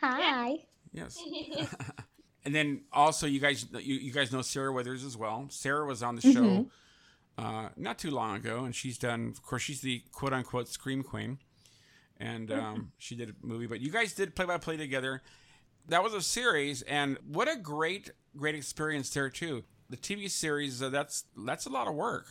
[0.00, 0.64] Hi.
[0.92, 1.18] Yes.
[2.44, 5.46] and then also, you guys you, you guys know Sarah Withers as well.
[5.50, 6.70] Sarah was on the show Mhm.
[7.36, 9.28] uh, not too long ago, and she's done.
[9.28, 11.38] Of course, she's the quote unquote scream queen,
[12.18, 13.66] and um, she did a movie.
[13.66, 15.22] But you guys did play by play together.
[15.88, 19.64] That was a series, and what a great great experience there too.
[19.88, 22.26] The TV series uh, that's that's a lot of work.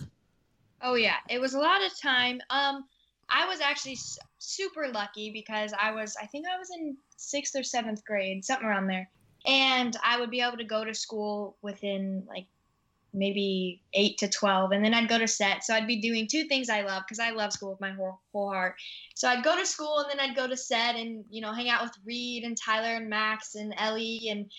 [0.81, 2.39] Oh yeah, it was a lot of time.
[2.51, 2.85] Um,
[3.29, 3.97] I was actually
[4.37, 8.67] super lucky because I was, I think I was in sixth or seventh grade, something
[8.67, 9.09] around there,
[9.45, 12.45] and I would be able to go to school within like
[13.13, 15.63] maybe 8 to 12 and then I'd go to set.
[15.63, 18.19] So I'd be doing two things I love because I love school with my whole,
[18.31, 18.75] whole heart.
[19.15, 21.69] So I'd go to school and then I'd go to set and you know hang
[21.69, 24.51] out with Reed and Tyler and Max and Ellie and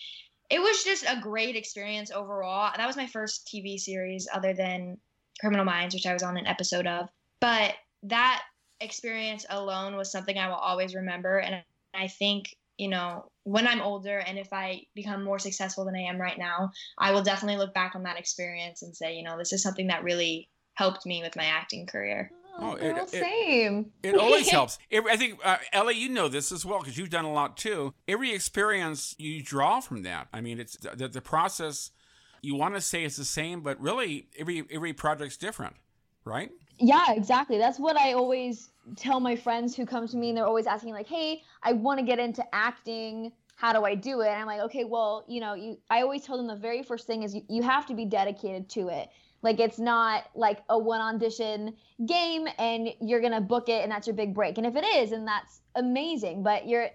[0.49, 2.71] it was just a great experience overall.
[2.75, 4.97] That was my first TV series other than
[5.39, 7.09] Criminal Minds which I was on an episode of.
[7.39, 8.43] But that
[8.81, 13.81] experience alone was something I will always remember and I think you know, when I'm
[13.81, 17.57] older and if I become more successful than I am right now, I will definitely
[17.57, 21.05] look back on that experience and say, you know, this is something that really helped
[21.05, 22.31] me with my acting career.
[22.57, 23.91] Oh, it, it, same.
[24.01, 24.79] It, it always helps.
[24.91, 27.93] I think, uh, Ellie, you know this as well because you've done a lot too.
[28.07, 30.27] Every experience you draw from that.
[30.31, 31.91] I mean, it's the, the process.
[32.41, 35.75] You want to say it's the same, but really, every every project's different,
[36.29, 36.51] right?
[36.79, 37.57] Yeah, exactly.
[37.57, 40.93] That's what I always tell my friends who come to me and they're always asking
[40.93, 43.33] like, "Hey, I want to get into acting.
[43.55, 46.23] How do I do it?" And I'm like, "Okay, well, you know, you I always
[46.23, 49.09] tell them the very first thing is you, you have to be dedicated to it.
[49.41, 53.91] Like it's not like a one audition game and you're going to book it and
[53.91, 54.57] that's your big break.
[54.57, 56.89] And if it is, and that's amazing, but you're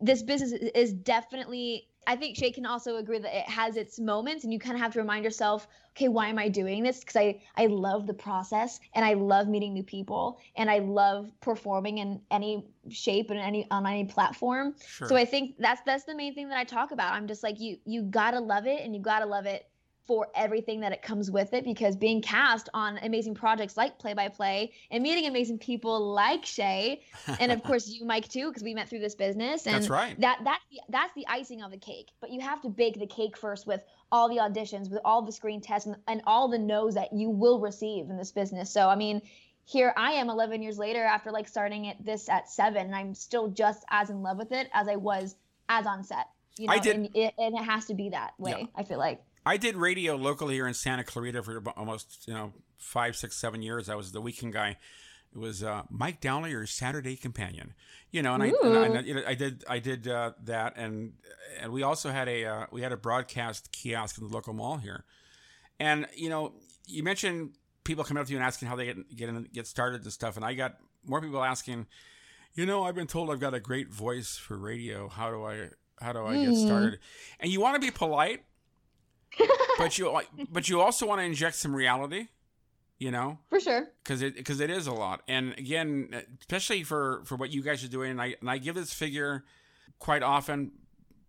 [0.00, 4.44] this business is definitely I think Shay can also agree that it has its moments
[4.44, 7.00] and you kind of have to remind yourself, okay, why am I doing this?
[7.00, 11.30] Because I, I love the process and I love meeting new people and I love
[11.40, 14.74] performing in any shape and any on any platform.
[14.86, 15.08] Sure.
[15.08, 17.12] So I think that's that's the main thing that I talk about.
[17.12, 19.66] I'm just like you you gotta love it and you gotta love it
[20.06, 24.12] for everything that it comes with it because being cast on amazing projects like play
[24.12, 27.00] by play and meeting amazing people like Shay
[27.40, 30.18] and of course you Mike too because we met through this business and that's right.
[30.20, 32.10] that that's the that's the icing of the cake.
[32.20, 35.32] But you have to bake the cake first with all the auditions with all the
[35.32, 38.70] screen tests and, and all the no's that you will receive in this business.
[38.70, 39.22] So I mean
[39.64, 43.14] here I am 11 years later after like starting it this at seven and I'm
[43.14, 45.36] still just as in love with it as I was
[45.70, 46.26] as on set
[46.58, 48.66] you know I did, and it, and it has to be that way yeah.
[48.76, 52.52] I feel like I did radio locally here in Santa Clarita for almost you know
[52.78, 53.88] five, six, seven years.
[53.88, 54.76] I was the weekend guy.
[55.34, 57.74] It was uh, Mike Downey, your Saturday companion.
[58.12, 61.14] You know, and I, and I, you know, I did I did uh, that, and
[61.60, 64.76] and we also had a uh, we had a broadcast kiosk in the local mall
[64.76, 65.04] here,
[65.80, 66.52] and you know,
[66.86, 69.66] you mentioned people coming up to you and asking how they get get in, get
[69.66, 71.86] started and stuff, and I got more people asking,
[72.54, 75.08] you know, I've been told I've got a great voice for radio.
[75.08, 76.66] How do I how do I get mm.
[76.66, 77.00] started?
[77.40, 78.44] And you want to be polite
[79.78, 82.28] but you but you also want to inject some reality
[82.98, 83.38] you know?
[83.50, 83.88] For sure.
[84.02, 85.22] Because it because it is a lot.
[85.28, 88.74] And again especially for for what you guys are doing and i and i give
[88.74, 89.44] this figure
[89.98, 90.72] quite often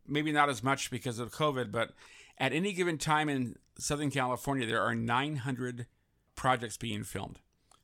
[0.07, 1.91] maybe not as much because of covid but
[2.37, 5.87] at any given time in southern california there are 900
[6.35, 7.39] projects being filmed.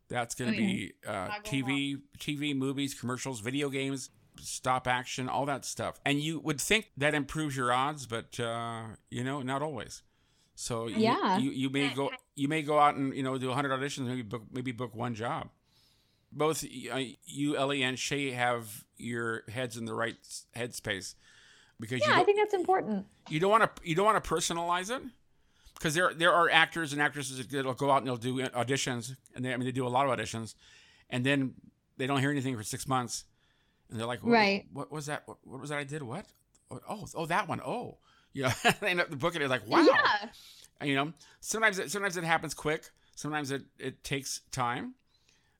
[0.09, 5.45] That's going to oh, be uh, tv tv movies commercials video games stop action all
[5.45, 5.99] that stuff.
[6.05, 10.03] And you would think that improves your odds but uh, you know not always
[10.61, 13.47] so you, yeah, you, you may go you may go out and you know do
[13.47, 15.49] 100 auditions, maybe book maybe book one job.
[16.31, 20.15] Both uh, you, Ellie, and Shay have your heads in the right
[20.55, 21.15] headspace
[21.79, 23.07] because yeah, I think that's important.
[23.27, 25.01] You don't want to you don't want to personalize it
[25.73, 29.43] because there there are actors and actresses that'll go out and they'll do auditions and
[29.43, 30.53] they I mean they do a lot of auditions
[31.09, 31.55] and then
[31.97, 33.25] they don't hear anything for six months
[33.89, 34.67] and they're like right.
[34.71, 36.03] what, what was that what, what was that I did?
[36.03, 36.27] What?
[36.87, 37.61] Oh oh that one.
[37.61, 37.97] Oh
[38.33, 39.85] you know, they end up booking it like, wow.
[39.85, 40.85] Yeah.
[40.85, 42.89] you know, sometimes it, sometimes it happens quick.
[43.15, 44.95] Sometimes it, it takes time.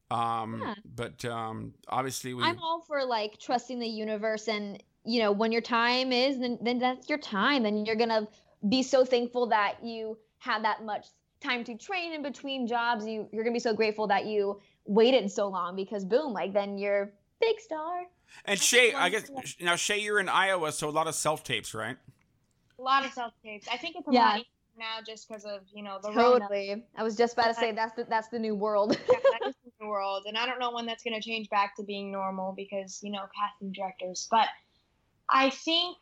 [0.10, 0.73] Um, yeah.
[0.95, 2.43] but um, obviously we.
[2.43, 6.57] I'm all for like trusting the universe, and you know, when your time is, then
[6.62, 8.27] then that's your time, and you're gonna
[8.67, 11.07] be so thankful that you had that much
[11.39, 13.05] time to train in between jobs.
[13.05, 16.77] You you're gonna be so grateful that you waited so long because boom, like then
[16.77, 18.03] you're big star.
[18.45, 19.31] And Shay, I guess
[19.62, 21.97] now Shay, you're in Iowa, so a lot of self tapes, right?
[22.82, 23.67] A lot of self tapes.
[23.72, 24.36] I think it's a yeah.
[24.36, 24.46] lot
[24.78, 26.70] now just because of you know the totally.
[26.70, 26.82] Rona.
[26.98, 28.98] I was just about to say that's the that's the new world.
[29.10, 31.76] yeah, that's the new world, and I don't know when that's going to change back
[31.78, 34.28] to being normal because you know casting directors.
[34.30, 34.48] But
[35.30, 35.98] I think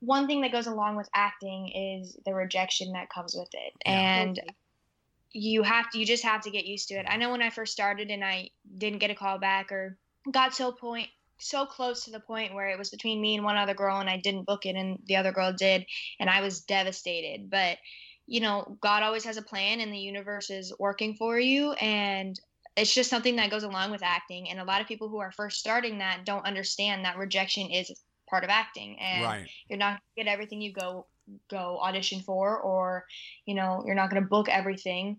[0.00, 4.22] one thing that goes along with acting is the rejection that comes with it, yeah,
[4.22, 4.36] and.
[4.36, 4.56] Totally.
[5.34, 5.98] You have to.
[5.98, 7.06] You just have to get used to it.
[7.08, 9.96] I know when I first started and I didn't get a call back or
[10.30, 11.08] got to a point
[11.42, 14.08] so close to the point where it was between me and one other girl and
[14.08, 15.84] I didn't book it and the other girl did
[16.20, 17.50] and I was devastated.
[17.50, 17.78] But
[18.26, 22.38] you know, God always has a plan and the universe is working for you and
[22.76, 25.32] it's just something that goes along with acting and a lot of people who are
[25.32, 27.92] first starting that don't understand that rejection is
[28.30, 29.48] part of acting and right.
[29.68, 31.06] you're not going to get everything you go
[31.50, 33.04] go audition for or
[33.44, 35.18] you know, you're not going to book everything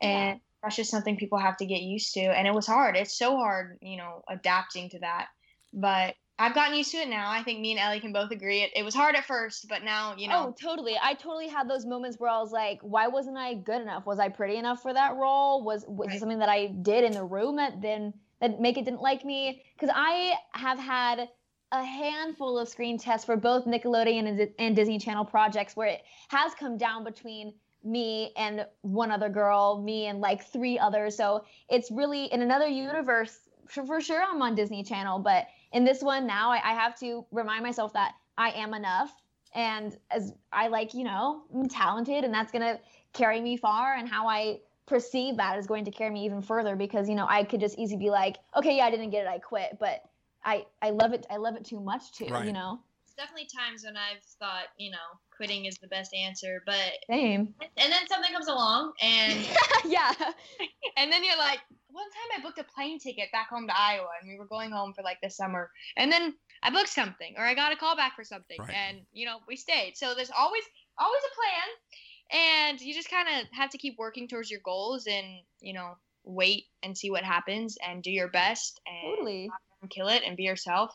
[0.00, 0.36] and yeah.
[0.62, 2.96] that's just something people have to get used to and it was hard.
[2.96, 5.26] It's so hard, you know, adapting to that
[5.74, 7.30] but I've gotten used to it now.
[7.30, 8.62] I think me and Ellie can both agree.
[8.62, 10.48] It, it was hard at first, but now, you know.
[10.48, 10.96] Oh, totally.
[11.00, 14.04] I totally had those moments where I was like, why wasn't I good enough?
[14.04, 15.62] Was I pretty enough for that role?
[15.62, 16.18] Was was Right.
[16.18, 19.62] something that I did in the room that then that make it didn't like me?
[19.78, 21.28] Because I have had
[21.70, 26.02] a handful of screen tests for both Nickelodeon and, and Disney Channel projects where it
[26.28, 31.16] has come down between me and one other girl, me and like three others.
[31.16, 33.38] So it's really in another universe.
[33.68, 36.98] For, for sure, I'm on Disney Channel, but in this one now, I, I have
[37.00, 39.12] to remind myself that I am enough
[39.54, 42.80] and as I like, you know, I'm talented and that's going to
[43.12, 46.76] carry me far and how I perceive that is going to carry me even further
[46.76, 49.28] because, you know, I could just easily be like, okay, yeah, I didn't get it,
[49.28, 50.02] I quit, but
[50.44, 52.46] I I love it I love it too much too, Right.
[52.46, 52.80] you know.
[53.04, 54.98] It's definitely times when I've thought, you know,
[55.36, 57.54] quitting is the best answer, but Same.
[57.76, 59.38] and then something comes along and
[59.84, 60.12] yeah.
[60.96, 61.60] and then you're like,
[61.94, 64.72] one time I booked a plane ticket back home to Iowa and we were going
[64.72, 65.70] home for like the summer.
[65.96, 68.74] And then I booked something or I got a call back for something Right.
[68.74, 69.96] and you know, we stayed.
[69.96, 70.64] So there's always
[70.98, 75.06] always a plan and you just kind of have to keep working towards your goals
[75.06, 75.24] and,
[75.60, 79.50] you know, wait and see what happens and do your best and Totally.
[79.90, 80.90] kill it and be yourself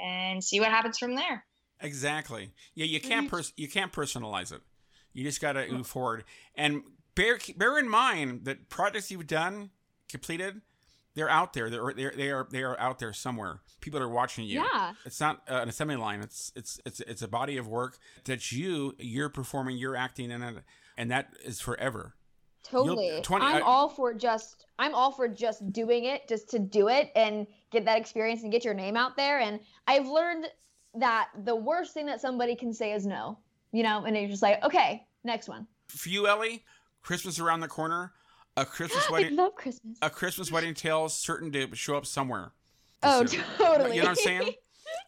[0.00, 1.44] and see what happens from there.
[1.80, 2.52] Exactly.
[2.74, 4.60] Yeah, you can't pers- you can't personalize it.
[5.12, 6.82] You just got to move forward and
[7.16, 9.70] bear bear in mind that projects you've done
[10.12, 10.60] completed,
[11.14, 11.68] they're out there.
[11.68, 13.60] They're, they're they are they are out there somewhere.
[13.80, 14.62] People are watching you.
[14.62, 14.92] Yeah.
[15.04, 16.20] It's not uh, an assembly line.
[16.20, 20.42] It's it's it's it's a body of work that you you're performing, you're acting in
[20.42, 20.56] it,
[20.96, 22.14] and that is forever.
[22.62, 23.20] Totally.
[23.22, 26.88] 20 I'm I- all for just I'm all for just doing it, just to do
[26.88, 29.40] it and get that experience and get your name out there.
[29.40, 30.46] And I've learned
[30.94, 33.38] that the worst thing that somebody can say is no.
[33.72, 35.66] You know, and you're just like, okay, next one.
[35.88, 36.62] For you, Ellie,
[37.02, 38.12] Christmas around the corner.
[38.56, 39.38] A Christmas wedding.
[39.38, 39.98] I love Christmas.
[40.02, 42.52] A Christmas wedding tale certain to show up somewhere.
[43.02, 43.90] oh, totally.
[43.96, 44.52] You know what I'm saying?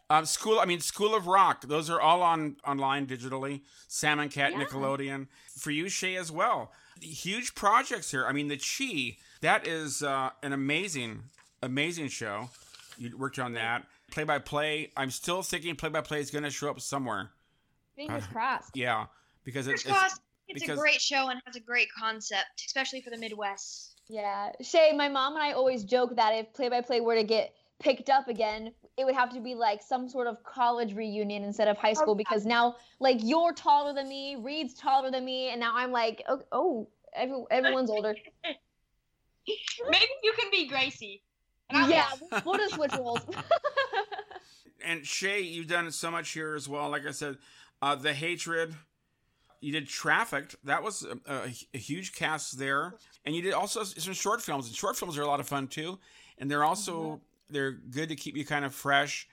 [0.09, 0.61] Um, school.
[0.61, 1.63] I mean, School of Rock.
[1.67, 3.63] Those are all on online digitally.
[3.89, 4.65] Sam & Cat, Yeah.
[4.65, 5.27] Nickelodeon.
[5.59, 6.73] For you, Shay, as well.
[7.01, 8.25] Huge projects here.
[8.27, 9.17] I mean, the Chi.
[9.41, 11.25] That is uh, an amazing,
[11.63, 12.49] amazing show.
[12.97, 13.85] You worked on that.
[14.11, 14.91] Play by play.
[14.97, 17.31] I'm still thinking play by play is going to show up somewhere.
[17.97, 18.77] Fingers Uh, crossed.
[18.77, 19.07] Yeah,
[19.43, 23.11] because Fingers it's, it's because- a great show and has a great concept, especially for
[23.11, 24.01] the Midwest.
[24.09, 24.53] Yeah.
[24.61, 27.55] Shay, my mom and I always joke that if play by play were to get
[27.79, 31.69] picked up again, it would have to be like some sort of college reunion instead
[31.69, 32.25] of high school yeah.
[32.29, 36.23] because now like you're taller than me, Reed's taller than me, and now I'm like,
[36.29, 38.15] oh, oh every, everyone's older.
[39.47, 41.23] Maybe you can be Gracie.
[41.71, 42.43] And yeah, Al.
[42.45, 43.21] we'll just switch roles.
[44.85, 46.91] and Shay, you've done so much here as well.
[46.91, 47.39] Like I said,
[47.83, 48.75] uh, the hatred.
[49.65, 50.57] You did Trafficked.
[50.65, 54.67] That was a, a, a huge cast there, and you did also some short films.
[54.67, 55.99] And short films are a lot of fun too,
[56.37, 57.15] and they're also mm-hmm.
[57.49, 59.27] they're good to keep you kind of fresh.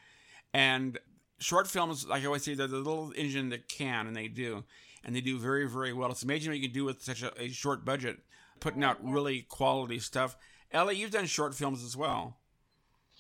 [0.54, 0.98] And
[1.40, 4.64] short films, like I always say, they're the little engine that can, and they do,
[5.04, 6.10] and they do very very well.
[6.12, 8.20] It's amazing what you can do with such a, a short budget,
[8.62, 10.38] putting out really quality stuff.
[10.72, 12.38] Ellie, you've done short films as well.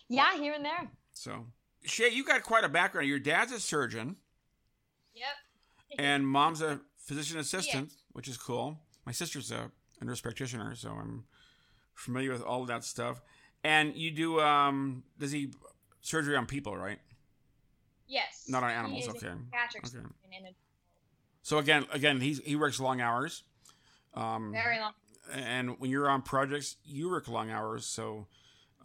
[0.07, 0.89] yeah, here and there.
[1.11, 1.47] So,
[1.83, 3.09] Shay, you got quite a background.
[3.09, 4.15] Your dad's a surgeon,
[5.13, 5.99] Yep.
[5.99, 6.79] and mom's a
[7.11, 8.79] physician assistant, which is cool.
[9.05, 9.69] My sister's a,
[9.99, 11.25] a nurse practitioner, so I'm
[11.93, 13.21] familiar with all of that stuff.
[13.65, 15.51] And you do, um, does he
[15.99, 16.99] surgery on people, right?
[18.07, 18.45] Yes.
[18.47, 19.27] Not on animals, okay.
[19.27, 19.35] Okay.
[19.83, 20.55] surgeon and a
[21.41, 23.43] So again, again, he's he works long hours.
[24.13, 24.93] Um, very long.
[25.33, 27.85] and when you're on projects, you work long hours.
[27.85, 28.27] So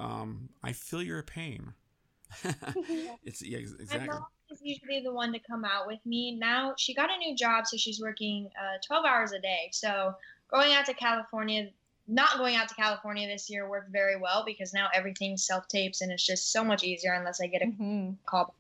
[0.01, 1.75] um, I feel your pain.
[3.25, 4.19] it's yeah, exactly.
[4.51, 6.37] Is usually the one to come out with me.
[6.37, 9.69] Now she got a new job, so she's working uh, 12 hours a day.
[9.73, 10.15] So
[10.51, 11.71] going out to California,
[12.09, 16.01] not going out to California this year worked very well because now everything's self tapes
[16.01, 18.17] and it's just so much easier unless I get a Mhm.
[18.27, 18.55] call.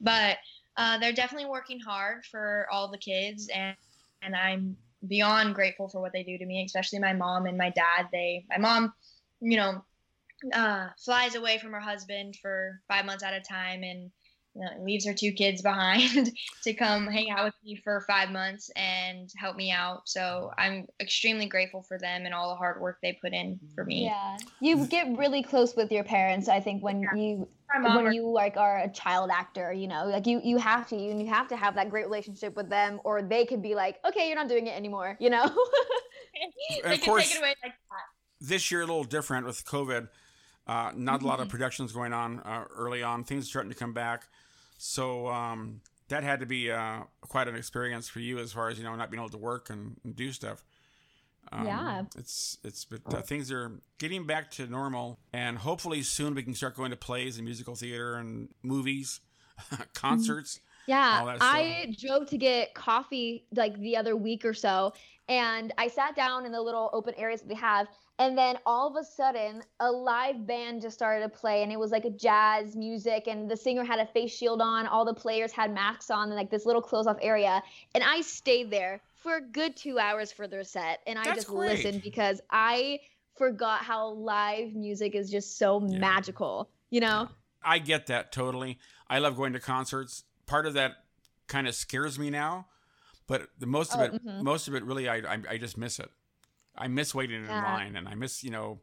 [0.00, 0.38] But
[0.76, 3.76] uh, they're definitely working hard for all the kids, and
[4.22, 7.70] and I'm beyond grateful for what they do to me, especially my mom and my
[7.70, 8.08] dad.
[8.10, 8.94] They, my mom,
[9.40, 9.84] you know,
[10.52, 14.10] uh, flies away from her husband for five months at a time and
[14.54, 16.30] you know, leaves her two kids behind
[16.62, 20.08] to come hang out with me for five months and help me out.
[20.08, 23.84] So I'm extremely grateful for them and all the hard work they put in for
[23.84, 24.04] me.
[24.04, 26.48] Yeah, you get really close with your parents.
[26.48, 30.06] I think when you My mom when you like are a child actor, you know,
[30.06, 33.00] like you you have to you, you have to have that great relationship with them,
[33.04, 35.44] or they could be like, okay, you're not doing it anymore, you know.
[36.82, 38.46] They of can course- take it away like that.
[38.48, 40.08] this year a little different with COVID.
[40.66, 43.22] Uh, not a lot of productions going on uh, early on.
[43.22, 44.26] Things are starting to come back,
[44.86, 48.76] so um, that had to be uh, quite an experience for you as far as
[48.78, 50.62] you know not being able to work and, and do stuff.
[51.50, 52.02] Um, Yeah.
[52.18, 56.54] it's it's but uh, things are getting back to normal, and hopefully soon we can
[56.54, 59.20] start going to plays and musical theater and movies,
[59.94, 60.60] concerts.
[60.88, 61.50] all Yeah, that stuff.
[61.50, 64.92] I drove to get coffee like the other week or so,
[65.28, 67.86] and I sat down in the little open areas that they have,
[68.18, 71.78] and then all of a sudden, a live band just started to play, and it
[71.78, 75.14] was like a jazz music, and the singer had a face shield on, all the
[75.14, 77.62] players had masks on, and like this little closed off area,
[77.94, 81.44] and I stayed there for a good two hours for their set, and I That's
[81.44, 81.68] just great.
[81.84, 83.00] listened because I
[83.36, 85.98] forgot how live music is just so Yeah.
[85.98, 87.28] magical, you know?
[87.62, 88.78] I get that totally.
[89.08, 90.24] I love going to concerts.
[90.46, 90.92] Part of that
[91.48, 92.66] kind of scares me now,
[93.26, 94.42] but the most of Oh, it, mhm.
[94.42, 96.10] most of it, really, I, I I just miss it.
[96.76, 97.62] I miss waiting in Yeah.
[97.62, 98.80] line, and I miss you know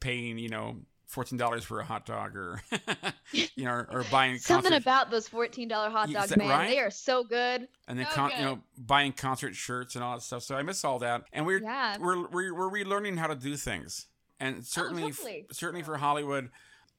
[0.00, 2.60] paying you know fourteen dollars for a hot dog or
[3.32, 6.48] you know or, or buying Something concert, about those fourteen dollar hot dogs, that man.
[6.48, 6.68] right?
[6.70, 7.68] They are so good.
[7.88, 10.42] and then So con- you know buying concert shirts and all that stuff.
[10.42, 11.98] So I miss all that, and we're Yeah.
[11.98, 14.06] we're we're, we're relearning how to do things,
[14.40, 15.46] and certainly Oh, totally.
[15.52, 16.50] certainly for Hollywood,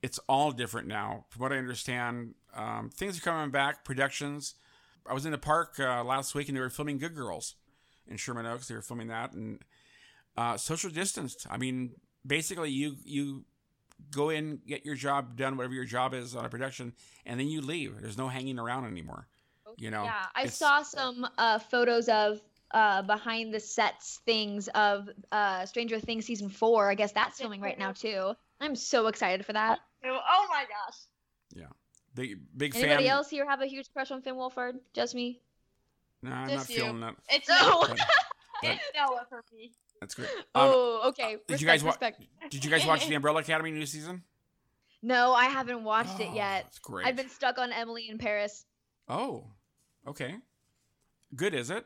[0.02, 1.26] it's all different now.
[1.30, 3.84] From what I understand, um, things are coming back.
[3.84, 4.56] Productions.
[5.08, 7.56] I was in the park uh, last week, and they were filming Good Girls
[8.08, 8.68] in Sherman Oaks.
[8.68, 9.60] They were filming that, and
[10.38, 11.47] uh, social distanced.
[11.49, 11.91] I mean,
[12.26, 13.45] basically, you you
[14.12, 16.93] go in, get your job done, whatever your job is on a production,
[17.26, 18.01] and then you leave.
[18.01, 19.28] There's no hanging around anymore.
[19.78, 22.41] You know, yeah, I saw some uh, photos of
[22.72, 26.89] uh, behind the sets things of uh, Stranger Things season four.
[26.89, 28.34] I guess that's filming right now too.
[28.62, 29.80] I'm so excited for that.
[30.06, 30.97] Oh my gosh.
[32.16, 33.11] Big big Anybody fan.
[33.11, 34.76] else here have a huge crush on Finn Wolfhard?
[34.93, 35.41] Just me?
[36.24, 36.84] No, I'm Just not you.
[36.84, 37.16] feeling that.
[37.30, 37.55] It's No.
[37.59, 37.88] Noah.
[37.89, 37.99] But-
[38.63, 39.74] it's Noah for me.
[40.01, 40.30] That's great.
[40.30, 41.38] Um, oh, okay.
[41.47, 41.99] did you guys watch?
[42.49, 44.24] Did you guys watch the Umbrella Academy new season?
[45.03, 46.66] No, I haven't watched it Oh, yet.
[46.68, 47.05] It's great.
[47.05, 48.66] I've been stuck on Emily in Paris.
[49.07, 49.45] Oh,
[50.07, 50.36] okay.
[51.36, 51.86] Good, is it?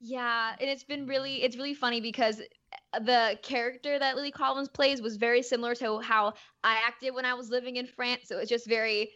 [0.00, 2.44] Yeah, and it's been really it's really funny because uh,
[3.00, 7.34] the character that Lily Collins plays was very similar to how I acted when I
[7.34, 8.22] was living in France.
[8.26, 9.10] So it's just very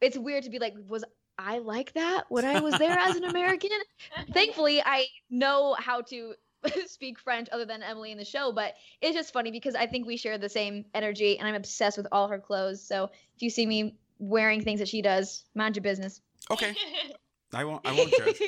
[0.00, 1.04] it's weird to be like was
[1.38, 3.70] I like that when I was there as an American?
[4.32, 6.34] Thankfully, I know how to
[6.86, 10.06] speak French other than Emily in the show, but it's just funny because I think
[10.06, 12.86] we share the same energy and I'm obsessed with all her clothes.
[12.86, 16.20] So if you see me wearing things that she does, mind your business.
[16.50, 16.74] Okay,
[17.52, 17.86] I won't.
[17.86, 18.42] I won't judge.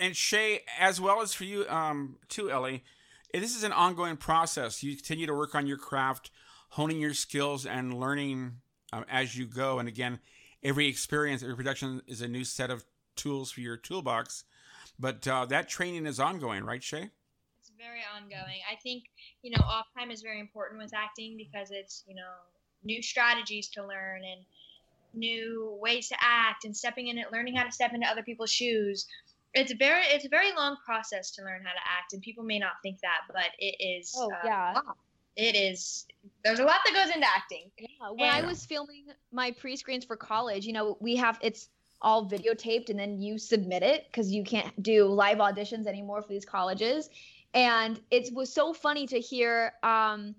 [0.00, 2.82] and Shay, as well as for you, um, too, Ellie.
[3.32, 4.82] This is an ongoing process.
[4.82, 6.30] You continue to work on your craft,
[6.70, 8.56] honing your skills, and learning
[8.92, 9.78] um, as you go.
[9.78, 10.18] And again,
[10.62, 12.84] every experience, every production is a new set of
[13.16, 14.44] tools for your toolbox.
[14.98, 17.10] But uh, that training is ongoing, right, Shay?
[17.58, 18.60] It's very ongoing.
[18.70, 19.04] I think,
[19.40, 22.32] you know, off time is very important with acting because it's, you know,
[22.84, 24.44] new strategies to learn and
[25.14, 28.52] new ways to act and stepping in it, learning how to step into other people's
[28.52, 29.06] shoes.
[29.54, 32.44] It's a very it's a very long process to learn how to act and people
[32.44, 34.74] may not think that, but it is Oh, uh, yeah.
[35.36, 36.06] It is
[36.44, 37.70] there's a lot that goes into acting.
[37.78, 41.68] Yeah, when I was filming my pre-screens for college, you know, we have it's
[42.02, 46.28] all videotaped and then you submit it because you can't do live auditions anymore for
[46.28, 47.08] these colleges.
[47.54, 49.72] And it was so funny to hear.
[49.82, 50.34] Um,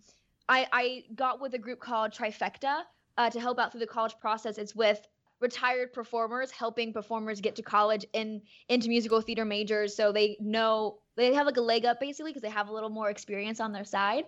[0.50, 2.82] I, I got with a group called Trifecta
[3.18, 4.58] uh, to help out through the college process.
[4.58, 5.08] It's with
[5.40, 11.00] retired performers helping performers get to college and into musical theater majors so they know
[11.16, 13.72] they have like a leg up basically because they have a little more experience on
[13.72, 14.26] their side.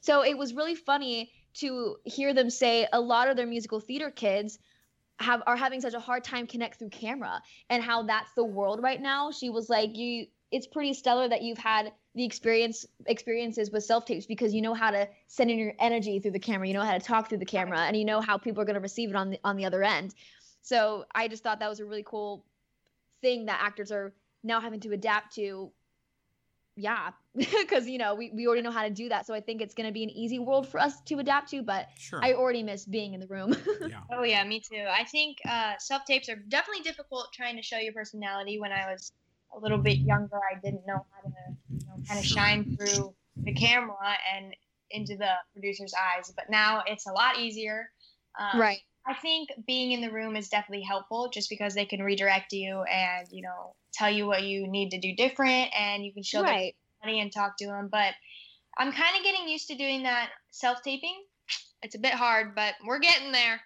[0.00, 4.10] So it was really funny to hear them say a lot of their musical theater
[4.10, 4.58] kids
[5.20, 8.82] have are having such a hard time connect through camera and how that's the world
[8.82, 9.32] right now.
[9.32, 14.04] She was like, "You, it's pretty stellar that you've had the experience experiences with self
[14.04, 16.82] tapes because you know how to send in your energy through the camera, you know
[16.82, 19.10] how to talk through the camera, and you know how people are going to receive
[19.10, 20.14] it on the on the other end."
[20.68, 22.44] So I just thought that was a really cool
[23.22, 24.12] thing that actors are
[24.44, 25.72] now having to adapt to
[26.76, 29.60] yeah because you know we, we already know how to do that so i think
[29.62, 32.22] it's going to be an easy world for us to adapt to but Sure.
[32.22, 33.56] i already miss being in the room
[33.88, 33.96] yeah.
[34.12, 34.84] Oh yeah, me too.
[34.88, 38.58] I think uh, self tapes are definitely difficult trying to show your personality.
[38.58, 39.12] When I was
[39.56, 41.28] a little bit younger, I didn't know how to
[41.70, 42.38] you know, kind of Sure.
[42.38, 43.14] shine through
[43.44, 44.54] the camera and
[44.90, 46.32] into the producer's eyes.
[46.34, 47.90] But now it's a lot easier.
[48.38, 52.02] Um, right I think being in the room is definitely helpful, just because they can
[52.02, 56.12] redirect you and you know tell you what you need to do different, and you
[56.12, 57.88] can show right personality and talk to them.
[57.90, 58.14] But
[58.78, 61.16] I'm kind of getting used to doing that self taping.
[61.82, 63.60] It's a bit hard, but we're getting there.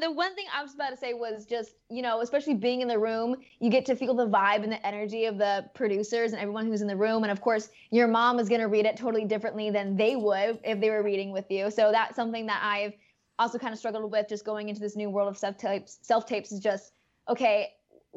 [0.00, 2.88] the one thing i was about to say was just you know especially being in
[2.88, 6.40] the room you get to feel the vibe and the energy of the producers and
[6.40, 8.94] everyone who's in the room and of course your mom is going to read it
[8.98, 12.60] totally differently than they would if they were reading with you so that's something that
[12.62, 12.92] i've
[13.38, 16.26] also kind of struggled with just going into this new world of self tapes self
[16.26, 16.92] tapes is just
[17.28, 17.70] okay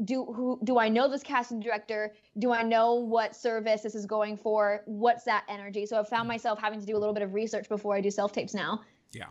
[0.03, 2.13] do who do I know this casting director?
[2.37, 4.81] Do I know what service this is going for?
[4.85, 5.85] What's that energy?
[5.85, 8.11] So I found myself having to do a little bit of research before I do
[8.11, 8.81] self tapes now.
[9.11, 9.25] Yeah.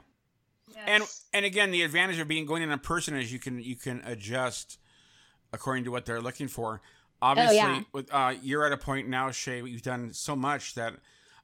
[0.75, 0.85] Yes.
[0.87, 3.77] And and again, the advantage of being going in in person is you can you
[3.77, 4.79] can adjust
[5.53, 6.83] according to what they're looking for.
[7.21, 7.83] Obviously, yeah.
[7.93, 9.63] with uh, you're at a point now, Shay.
[9.63, 10.95] You've done so much that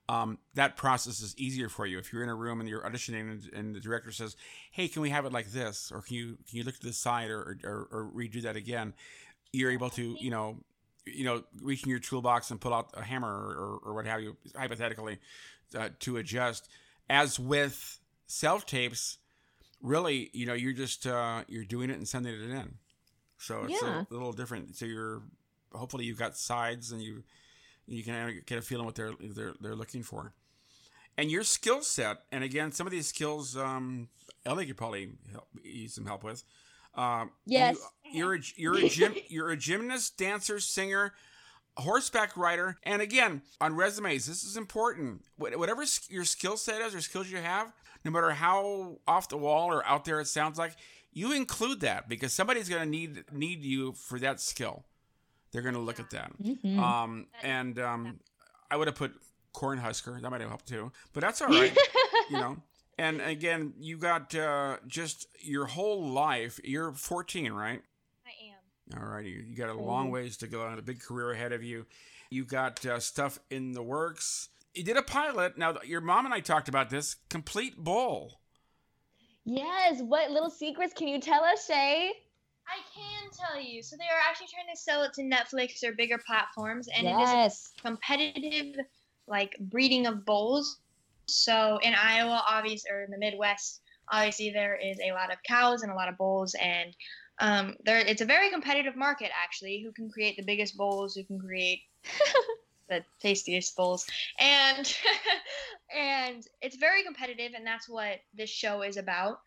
[0.08, 1.98] um, that process is easier for you.
[1.98, 4.36] If you're in a room and you're auditioning, and, and the director says,
[4.70, 6.92] "Hey, can we have it like this?" or "Can you can you look to the
[6.92, 8.92] side or, or or redo that again?"
[9.52, 10.58] You're able to you know
[11.06, 14.20] you know reach in your toolbox and pull out a hammer or, or what have
[14.20, 15.18] you, hypothetically,
[15.78, 16.68] uh, to adjust.
[17.08, 19.18] As with self tapes,
[19.80, 22.74] really, you know, you're just uh, you're doing it and sending it in.
[23.38, 24.04] So it's Yeah.
[24.10, 24.76] a little different.
[24.76, 25.22] So you're
[25.72, 27.24] hopefully you've got sides and you
[27.86, 30.32] you can get a feeling what they're they're they're looking for.
[31.16, 34.08] And your skill set, and again, some of these skills, um,
[34.44, 36.42] Ellie could probably help, use some help with.
[36.94, 37.76] Um, Yes.
[38.12, 41.12] you, are a, you're a gym, you're a gymnast, dancer, singer,
[41.76, 45.22] horseback rider, and again, on resumes, this is important.
[45.36, 47.72] Whatever your skill set is or skills you have,
[48.04, 50.74] no matter how off the wall or out there it sounds like,
[51.12, 54.84] you include that because somebody's going to need need you for that skill.
[55.54, 56.32] They're going to look at that.
[56.42, 56.76] Mhm.
[56.78, 58.18] Um, and um,
[58.72, 59.14] I would have put
[59.54, 60.20] Cornhusker.
[60.20, 61.72] That might have helped too, but that's all right.
[62.28, 62.56] you know.
[62.98, 66.58] And again, you got uh, just your whole life.
[66.64, 67.80] You're 14, right?
[68.26, 69.00] I am.
[69.00, 69.30] All righty.
[69.30, 71.86] You got a long ways to go and a big career ahead of you.
[72.30, 74.48] You got uh, stuff in the works.
[74.74, 75.56] You did a pilot.
[75.56, 77.14] Now, your mom and I talked about this.
[77.30, 78.40] Complete Bull.
[79.44, 80.00] Yes.
[80.02, 82.10] What little secrets can you tell us, Shay?
[82.68, 83.82] I can tell you.
[83.82, 87.10] So they are actually trying to sell it to Netflix or bigger platforms, and it
[87.10, 87.72] is yes.
[87.82, 88.76] competitive
[89.26, 90.78] like breeding of bulls.
[91.26, 95.82] So in Iowa, obviously, or in the Midwest, obviously there is a lot of cows
[95.82, 96.94] and a lot of bulls, and
[97.40, 99.82] um, there it's a very competitive market actually.
[99.84, 101.14] Who can create the biggest bulls?
[101.14, 101.80] Who can create
[102.88, 104.06] the tastiest bulls?
[104.38, 104.96] And
[105.96, 109.38] and it's very competitive, and that's what this show is about.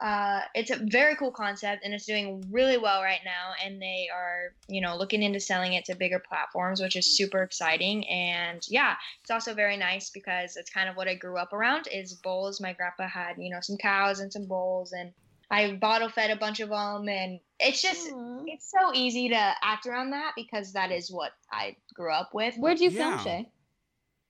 [0.00, 4.08] Uh, it's a very cool concept and it's doing really well right now and they
[4.10, 8.62] are you know looking into selling it to bigger platforms which is super exciting and
[8.70, 12.14] yeah it's also very nice because it's kind of what i grew up around is
[12.14, 15.12] bulls my grandpa had you know some cows and some bulls and
[15.50, 18.44] i bottle fed a bunch of them and it's just Aw.
[18.46, 22.54] it's so easy to act around that because that is what i grew up with
[22.56, 23.18] Where'd you Yeah.
[23.18, 23.48] film, Shay?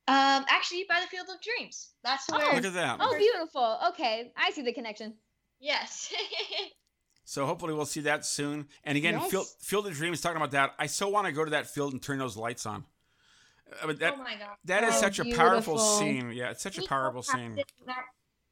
[0.09, 2.97] um actually by the field of dreams that's Oh, where Look at that.
[3.01, 3.79] Oh, beautiful.
[3.91, 5.14] Okay, I see the connection.
[5.61, 6.13] Yes
[7.25, 8.67] So hopefully we'll see that soon.
[8.83, 9.31] And again, Yes.
[9.31, 10.75] Field, Field of Dreams talking about that.
[10.81, 12.85] I so want to go to that field and turn those lights on.
[13.71, 16.33] Uh, I mean, that oh my god that is Oh, such a powerful scene.
[16.33, 17.57] Yeah, it's such a powerful scene.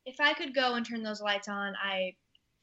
[0.06, 2.14] If I could go and turn those lights on, I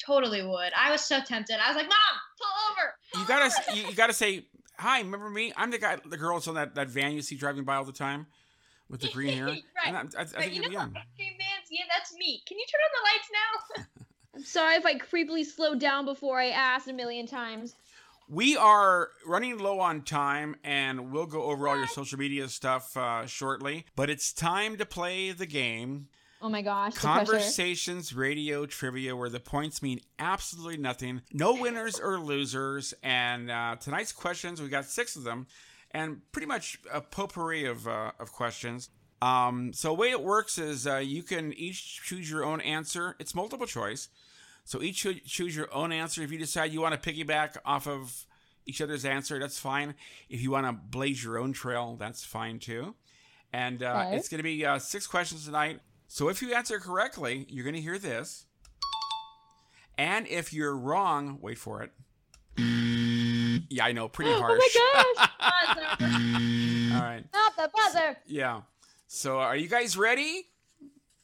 [0.04, 0.72] totally would.
[0.74, 1.58] I was so tempted.
[1.62, 1.98] I was like, "Mom,
[2.40, 4.46] pull over." pull You gotta over." you, you gotta say
[4.80, 5.00] hi.
[5.00, 5.52] Remember me?
[5.58, 7.84] I'm the guy, the girl that's on that, that van you see driving by all
[7.84, 8.26] the time
[8.90, 9.48] with the green hair.
[9.76, 9.88] Right.
[9.88, 11.68] And I, I, I Right, think you know, ice cream vans.
[11.70, 12.42] Yeah, that's me.
[12.48, 13.86] Can you turn on the lights now?
[14.36, 17.76] I'm sorry if I creepily slowed down before I asked a million times.
[18.28, 22.98] We are running low on time, and we'll go over all your social media stuff
[22.98, 23.86] uh, shortly.
[23.96, 26.08] But it's time to play the game.
[26.42, 27.00] Oh my gosh, the.
[27.00, 31.22] Conversations Radio Trivia, where the points mean absolutely nothing.
[31.32, 32.94] No winners or losers.
[33.04, 35.48] And uh, tonight's questions, we got six of them,
[35.92, 38.90] and pretty much a potpourri of, uh, of questions.
[39.22, 43.16] Um, so, the way it works is uh, you can each choose your own answer.
[43.18, 44.10] It's multiple choice.
[44.66, 46.22] So, each choo- choose your own answer.
[46.24, 48.26] If you decide you want to piggyback off of
[48.66, 49.94] each other's answer, that's fine.
[50.28, 52.96] If you want to blaze your own trail, that's fine too.
[53.54, 54.18] And uh, Okay.
[54.18, 55.80] it's going to be uh, six questions tonight.
[56.08, 58.46] So if you answer correctly, you're going to hear this.
[59.98, 61.92] And if you're wrong, wait for it.
[63.70, 64.62] Yeah, I know, pretty harsh.
[64.78, 66.00] Oh my gosh!
[66.96, 67.24] All right.
[67.34, 68.18] Not the buzzer.
[68.26, 68.62] Yeah.
[69.08, 70.48] So are you guys ready?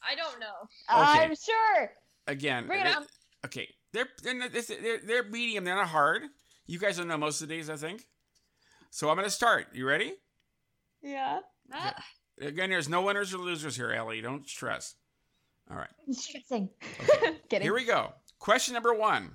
[0.01, 0.67] I don't know.
[0.89, 1.91] I'm sure.
[2.27, 2.67] Again.
[2.67, 3.05] Bring it th- on.
[3.45, 3.67] Okay.
[3.93, 5.63] They're, they're, not- they're, they're medium.
[5.63, 6.23] They're not hard.
[6.67, 8.03] You guys don't know most of these, I think.
[8.91, 9.67] So I'm going to start.
[9.73, 10.13] You ready?
[11.01, 11.39] Yeah.
[11.73, 11.91] Uh,
[12.39, 14.21] Again, there's no winners or losers here, Ellie.
[14.21, 14.95] Don't stress.
[15.69, 15.89] All right.
[16.07, 16.69] I'm stressing.
[17.49, 17.61] Kidding.
[17.61, 18.13] Here we go.
[18.39, 19.31] Question number one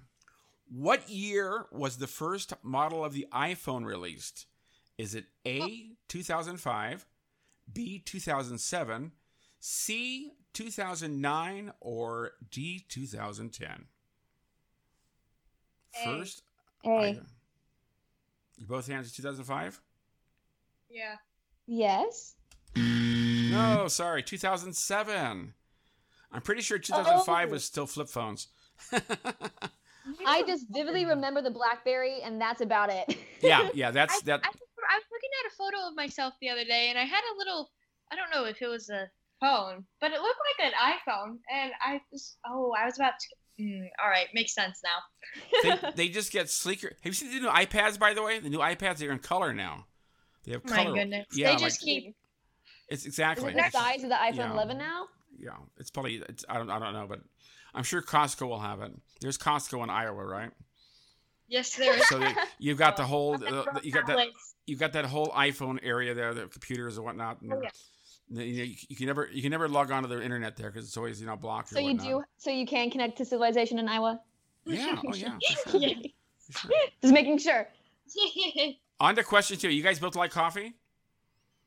[0.70, 4.46] What year was the first model of the iPhone released?
[4.98, 7.06] Is it A, 2005,
[7.72, 9.12] B, 2007,
[9.60, 13.84] C, 2009, or D, 2010?
[16.00, 16.04] A.
[16.04, 16.42] First,
[16.82, 16.90] Hey.
[16.90, 17.20] I-
[18.58, 19.80] you both answered 2005?
[20.90, 21.16] yeah.
[21.66, 22.36] Yes.
[22.76, 25.54] No, sorry, 2007.
[26.32, 27.52] I'm pretty sure 2005 Oh.
[27.52, 28.48] was still flip phones.
[28.92, 29.00] I
[30.26, 33.16] I just vividly remember the BlackBerry, and that's about it.
[33.42, 34.40] Yeah, yeah, that's I, that.
[34.44, 37.04] I, remember- I was looking at a photo of myself the other day, and I
[37.04, 37.70] had a little.
[38.12, 41.72] I don't know if it was a phone, but it looked like an iPhone, and
[41.84, 42.36] I was.
[42.46, 43.26] Oh, I was about to.
[43.60, 45.70] Mm, all right, makes sense now.
[45.82, 46.88] they, they just get sleeker.
[46.88, 48.38] Have you seen the new iPads, by the way?
[48.38, 49.86] The new iPads are in color now.
[50.44, 52.16] They have My goodness, Yeah, they just like- keep.
[52.88, 53.50] It's Is exactly.
[53.52, 54.52] it the size of the iPhone yeah.
[54.52, 55.06] 11 now?
[55.40, 56.16] yeah, it's probably.
[56.28, 56.70] It's, I don't.
[56.70, 57.18] I don't know, but
[57.74, 58.92] I'm sure Costco will have it.
[59.20, 60.50] There's Costco in Iowa, right?
[61.48, 62.06] Yes, there is.
[62.08, 63.34] So they, you've got the whole.
[63.34, 64.28] Uh, you got that,
[64.66, 67.40] you got that whole iPhone area there, the computers and whatnot.
[67.42, 67.70] And Oh, yeah.
[68.30, 70.56] The- you, know, you, you can never you can never log on to the internet
[70.56, 71.68] there because it's always you know blocked.
[71.70, 72.06] So or you whatnot.
[72.06, 72.24] do.
[72.38, 74.20] So you can connect to civilization in Iowa.
[74.64, 74.96] Yeah.
[75.06, 75.38] Oh yeah.
[75.40, 75.80] Sure.
[75.80, 75.94] Yeah.
[76.50, 76.70] Sure.
[77.02, 77.68] Just making sure.
[79.00, 79.68] On to question two.
[79.70, 80.74] You guys both like coffee?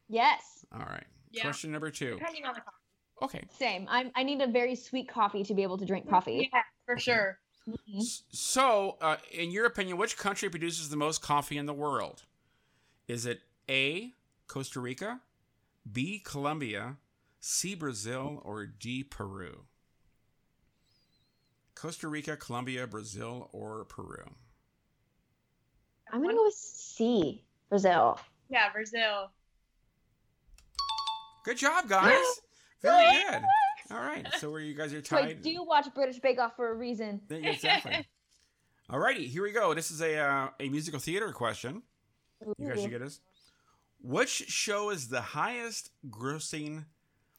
[0.08, 0.66] Yes.
[0.74, 1.04] All right.
[1.32, 1.44] Yeah.
[1.44, 2.16] Question number two.
[2.18, 2.76] Depending on the coffee.
[3.22, 3.46] Okay.
[3.58, 3.86] Same.
[3.90, 4.12] I'm.
[4.16, 6.50] I need a very sweet coffee to be able to drink coffee.
[6.52, 7.40] Yeah, for sure.
[7.70, 8.22] Mhm.
[8.32, 12.24] So, uh, in your opinion, which country produces the most coffee in the world?
[13.08, 14.14] Is it A,
[14.48, 15.20] Costa Rica,
[15.90, 16.98] B, Colombia,
[17.40, 19.66] C, Brazil, or D, Peru?
[21.76, 24.26] Costa Rica, Colombia, Brazil, or Peru?
[26.12, 27.44] I'm gonna go with C.
[27.70, 28.20] Brazil.
[28.50, 29.30] Yeah, Brazil.
[31.46, 32.42] Good job, guys.
[32.82, 33.42] Very good.
[33.92, 34.28] All right.
[34.38, 35.42] So, where you guys are So I tied.
[35.42, 37.22] do watch British Bake Off for a reason.
[37.28, 38.08] There Exactly.
[38.90, 39.28] All righty.
[39.28, 39.74] Here we go.
[39.74, 41.84] This is a uh, a musical theater question.
[42.58, 43.20] You guys should get this.
[44.02, 46.86] Which show is the highest grossing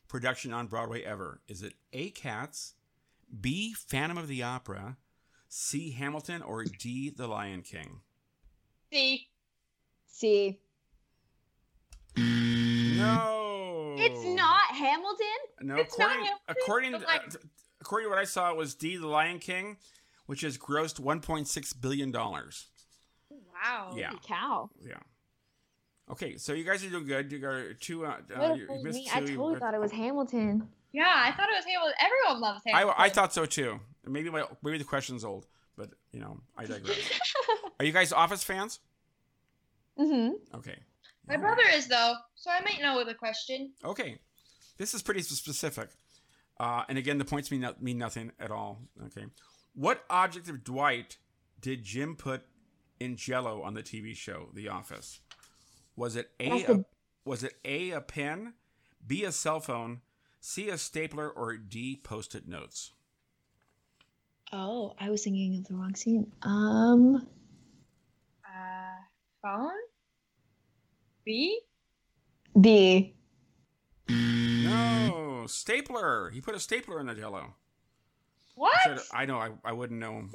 [0.09, 1.41] production on Broadway ever?
[1.49, 2.11] Is it A.
[2.11, 2.75] Cats,
[3.41, 3.73] B.
[3.75, 4.97] Phantom of the Opera,
[5.49, 5.93] C.
[5.93, 7.11] Hamilton, or D.
[7.11, 8.01] The Lion King?
[8.93, 9.29] C.
[10.07, 10.61] C.
[12.17, 13.95] No.
[13.99, 15.27] It's not Hamilton.
[15.63, 17.39] No, It's not according Hamilton, according to, like- uh,
[17.81, 18.97] according to what I saw, it was D.
[18.97, 19.79] The Lion King,
[20.27, 22.67] which has grossed 1.6 billion dollars.
[23.31, 23.93] wow.
[23.97, 24.09] Yeah.
[24.09, 24.71] Holy cow.
[24.83, 24.95] Yeah.
[26.11, 27.31] Okay, so you guys are doing good.
[27.31, 28.05] You got two.
[28.05, 29.05] Uh, uh, you, missed me.
[29.07, 29.11] two.
[29.15, 30.69] I you totally got- thought it was Hamilton.
[30.93, 31.95] Yeah, I thought it was Hamilton.
[32.01, 32.95] Everyone loves Hamilton.
[32.99, 33.79] I thought so too.
[34.07, 35.47] Maybe my maybe the question's old,
[35.77, 36.99] but you know I digress.
[37.79, 38.81] are you guys Office fans?
[39.99, 40.57] Mm-hmm.
[40.57, 40.79] Okay.
[41.29, 43.73] My brother is though, so I might know the question.
[43.85, 44.19] Okay,
[44.79, 45.91] this is pretty specific,
[46.59, 48.81] uh, and again the points mean no- mean nothing at all.
[49.07, 49.27] Okay,
[49.75, 51.19] what object of Dwight
[51.61, 52.43] did Jim put
[52.99, 55.21] in Jello on the TV show The Office?
[56.01, 56.85] Was it a, That's a
[57.27, 58.55] was it a a pen,
[59.07, 60.01] B a cell phone,
[60.41, 62.93] C a stapler, or D post-it notes?
[64.51, 66.33] Oh, I was thinking of the wrong scene.
[66.41, 67.29] Um,
[68.47, 68.97] Uh,
[69.43, 69.73] phone.
[71.27, 71.61] B.
[72.59, 73.15] B.
[74.09, 76.31] No, stapler.
[76.31, 77.57] He put a stapler in the Jello.
[78.55, 78.75] What?
[78.87, 79.37] I, said- I know.
[79.37, 80.31] I, I wouldn't know.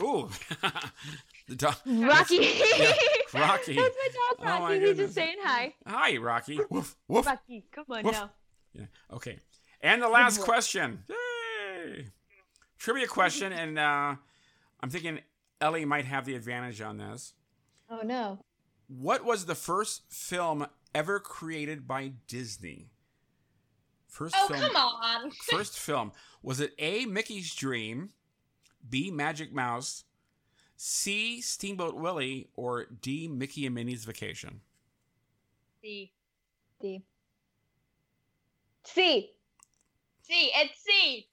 [0.00, 0.28] Ooh,
[1.48, 1.74] the dog.
[1.86, 2.36] Rocky.
[2.36, 2.92] Yeah,
[3.34, 3.74] Rocky.
[3.76, 4.80] That's my dog, Oh Rocky.
[4.80, 5.74] my He's just saying hi.
[5.86, 6.60] Hi, Rocky.
[6.70, 7.26] Woof woof.
[7.26, 8.12] Rocky, come on Woof.
[8.12, 8.30] now.
[8.72, 8.86] Yeah.
[9.12, 9.38] Okay.
[9.80, 11.04] And the last question.
[11.08, 12.06] Yay!
[12.78, 14.14] Trivia question, and uh,
[14.80, 15.20] I'm thinking
[15.60, 17.32] Ellie might have the advantage on this.
[17.90, 18.44] Oh no.
[18.88, 22.90] What was the first film ever created by Disney?
[24.06, 24.60] First Oh film.
[24.60, 25.30] come on.
[25.30, 26.12] First film.
[26.42, 27.04] Was it A.
[27.04, 28.10] Mickey's Dream,
[28.88, 29.10] B.
[29.10, 30.04] Magic Mouse,
[30.76, 31.40] C.
[31.40, 33.28] Steamboat Willie, or D.
[33.28, 34.60] Mickey and Minnie's Vacation?
[35.82, 36.12] C.
[36.80, 37.02] D.
[38.84, 39.30] C.
[40.22, 40.50] C.
[40.54, 41.26] It's C.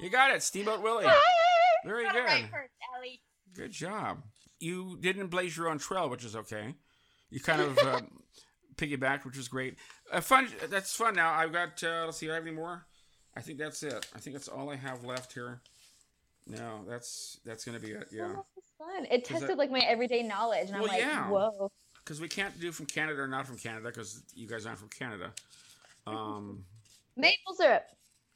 [0.00, 1.06] You got it, Steamboat Willie.
[1.84, 2.24] Very good.
[2.24, 3.20] right first, Ellie.
[3.54, 4.18] Good job.
[4.58, 6.74] You didn't blaze your own trail, which is okay.
[7.30, 8.00] You kind of uh,
[8.76, 9.76] piggybacked, which is great.
[10.12, 10.48] Uh, fun.
[10.68, 11.14] That's fun.
[11.14, 11.82] Now I've got.
[11.82, 12.26] Uh, let's see.
[12.26, 12.86] Do I have any more?
[13.36, 14.06] I think that's it.
[14.14, 15.60] I think that's all I have left here.
[16.46, 18.08] No, that's that's gonna be it.
[18.12, 18.44] Yeah, Oh,
[18.78, 19.04] fun.
[19.06, 21.28] It 'Cause tested that- like my everyday knowledge, and Well, I'm like, yeah.
[21.28, 21.70] whoa.
[22.04, 24.88] because we can't do from Canada or not from Canada because you guys aren't from
[24.88, 25.32] Canada.
[26.06, 26.64] Um,
[27.16, 27.86] Maple syrup.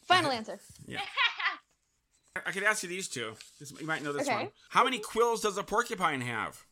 [0.04, 0.60] Final answer.
[0.86, 1.00] yeah.
[2.46, 3.32] I could ask you these two.
[3.58, 4.36] This, you might know this Okay.
[4.36, 4.50] one.
[4.68, 6.64] How many quills does a porcupine have?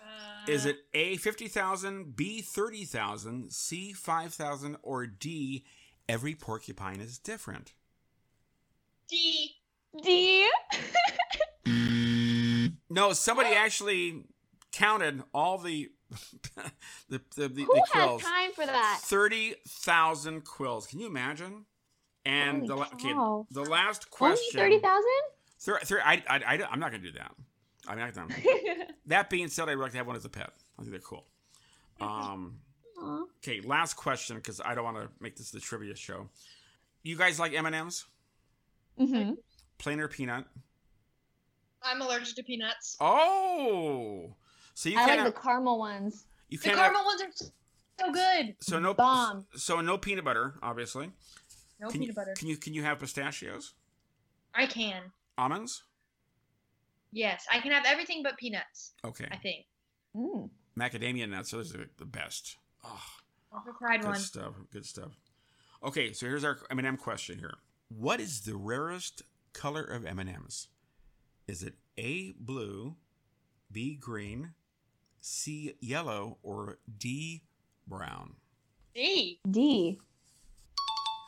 [0.00, 0.06] Uh,
[0.46, 5.64] Is it A fifty thousand, B thirty thousand, C five thousand, or D
[6.08, 7.72] every porcupine is different?
[9.08, 9.52] D?
[10.02, 10.48] D.
[12.88, 14.24] No, somebody actually
[14.72, 15.90] counted all the
[17.08, 18.22] the the, the, Who the quills.
[18.22, 19.00] time for that?
[19.02, 20.86] Thirty thousand quills.
[20.86, 21.64] Can you imagine?
[22.24, 24.60] And Holy the okay, the last Only question.
[24.60, 25.04] thirty thousand?
[25.84, 27.32] Thir- I, I, I, I'm not going to do that.
[27.88, 28.86] I'm not going to.
[29.06, 30.50] That being said, I'd like to have one as a pet.
[30.78, 31.24] I think they're cool.
[32.00, 32.58] Um,
[33.42, 36.28] okay, last question because I don't want to make this the trivia show.
[37.02, 38.06] You guys like M and M's?
[38.98, 39.32] mm-hmm.
[39.78, 40.44] Plain or peanut?
[41.82, 42.96] I'm allergic to peanuts.
[43.00, 44.34] Oh,
[44.74, 45.10] so you I can't.
[45.10, 46.24] like have, the caramel ones.
[46.48, 46.78] you The can't.
[46.78, 47.46] have- caramel ones are
[47.98, 48.54] so good.
[48.60, 48.94] so no.
[48.94, 49.46] Bomb.
[49.54, 51.10] So no peanut butter, obviously.
[51.80, 52.34] No can peanut you, butter.
[52.36, 53.74] Can you can you have pistachios?
[54.54, 55.02] I can.
[55.38, 55.82] Almonds?
[57.12, 58.92] Yes, I can have everything but peanuts.
[59.04, 59.28] Okay.
[59.30, 59.66] I think.
[60.16, 60.48] Mm.
[60.78, 61.50] Macadamia nuts.
[61.50, 62.56] Those are the best.
[62.86, 63.02] Oh,
[63.52, 64.16] I've tried good one.
[64.16, 64.54] stuff.
[64.72, 65.12] Good stuff.
[65.84, 67.54] Okay, so here's our M&M question here.
[67.88, 69.22] What is the rarest
[69.52, 70.68] color of M&Ms?
[71.46, 72.96] Is it A blue,
[73.70, 74.54] B green,
[75.20, 77.42] C yellow, or D
[77.86, 78.34] brown?
[78.94, 79.38] D.
[79.48, 80.00] D.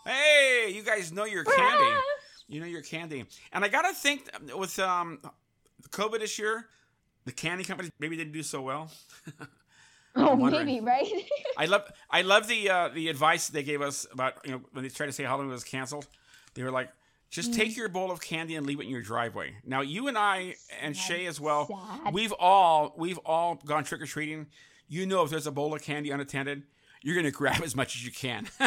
[0.05, 1.95] Hey, you guys know your candy.
[2.51, 3.27] You know your candy.
[3.53, 4.23] And I gotta think
[4.57, 5.19] with um
[5.91, 6.65] COVID this year,
[7.27, 8.91] the candy companies maybe didn't do so well.
[10.17, 11.07] Oh, maybe right.
[11.57, 14.83] I love I love the uh, the advice they gave us about you know when
[14.85, 16.07] they tried to say Halloween was canceled.
[16.55, 16.89] They were like,
[17.31, 19.57] just take your bowl of candy and leave it in your driveway.
[19.65, 21.67] Now you and I and Sad, Shay as well,
[22.03, 22.13] sad.
[22.15, 24.47] we've all we've all gone trick or treating.
[24.89, 26.63] You know if there's a bowl of candy unattended,
[27.03, 28.47] you're gonna grab as much as you can.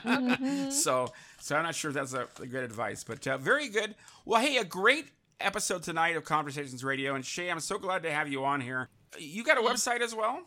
[0.00, 0.72] Mhm.
[0.72, 3.94] So so I'm not sure if that's a, a good advice, but uh, very good.
[4.24, 5.06] Well, hey, a great
[5.40, 8.88] episode tonight of Conversations Radio, and Shay, I'm so glad to have you on here.
[9.18, 10.42] You got a website as well?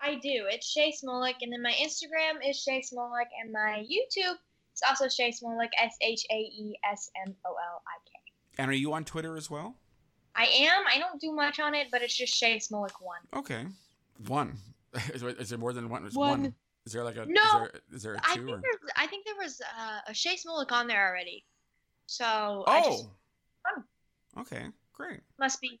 [0.00, 0.46] I do.
[0.50, 4.36] It's Shay Smolik, and then my Instagram is Shay Smolik, and my YouTube
[4.74, 8.12] is also Shay Smolik, S H A E S M O L I K.
[8.58, 9.74] And are you on Twitter as well?
[10.34, 10.84] I am.
[10.92, 13.20] I don't do much on it, but it's just Shay Smolik one.
[13.34, 13.64] Okay,
[14.26, 14.58] one.
[15.14, 16.06] Is, there- is there more than one?
[16.06, 16.54] Is One.
[16.86, 17.26] Is there like a?
[17.26, 17.42] No.
[17.42, 18.46] Is there, is there a I two?
[18.46, 18.62] think or?
[18.96, 21.44] I think there was uh, a Shay Smolik on there already.
[22.06, 23.08] So I just
[23.66, 24.40] Oh.
[24.42, 24.66] Okay.
[24.94, 25.20] Great.
[25.38, 25.78] must be,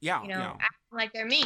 [0.00, 0.50] yeah, you know, yeah.
[0.50, 1.44] acting like they're me.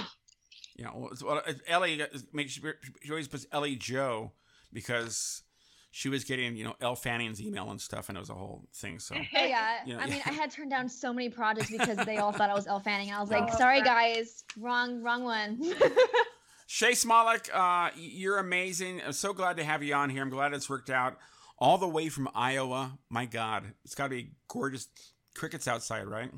[0.79, 0.91] Yeah.
[0.95, 4.33] Well, it's- well Ellie uh, makes she always puts Ellie Joe
[4.73, 5.43] because
[5.91, 8.69] she was getting you know Elle Fanning's email and stuff, and it was a whole
[8.75, 8.99] thing.
[8.99, 9.15] So.
[9.17, 9.79] Oh yeah.
[9.85, 10.23] Yeah, I mean, yeah.
[10.27, 13.13] I had turned down so many projects because they all thought I was Elle Fanning.
[13.13, 15.61] I was like, Oh, sorry guys, wrong, wrong one.
[16.71, 19.01] Shay Smolik, uh, you're amazing.
[19.05, 20.21] I'm so glad to have you on here.
[20.23, 21.17] I'm glad it's worked out.
[21.59, 22.99] All the way from Iowa.
[23.09, 24.87] My God, it's got to be gorgeous.
[25.35, 26.31] Crickets outside, right?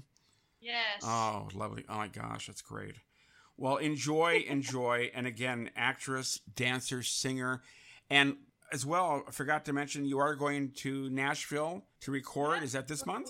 [0.61, 1.03] Yes.
[1.03, 1.85] Oh, lovely.
[1.89, 2.95] Oh my gosh, that's great.
[3.61, 5.11] Well, enjoy, enjoy.
[5.15, 7.61] And again, actress, dancer, singer.
[8.09, 8.39] And
[8.73, 12.59] as well, I forgot to mention you are going to Nashville to record.
[12.59, 12.65] Yeah.
[12.65, 13.29] Is that this month?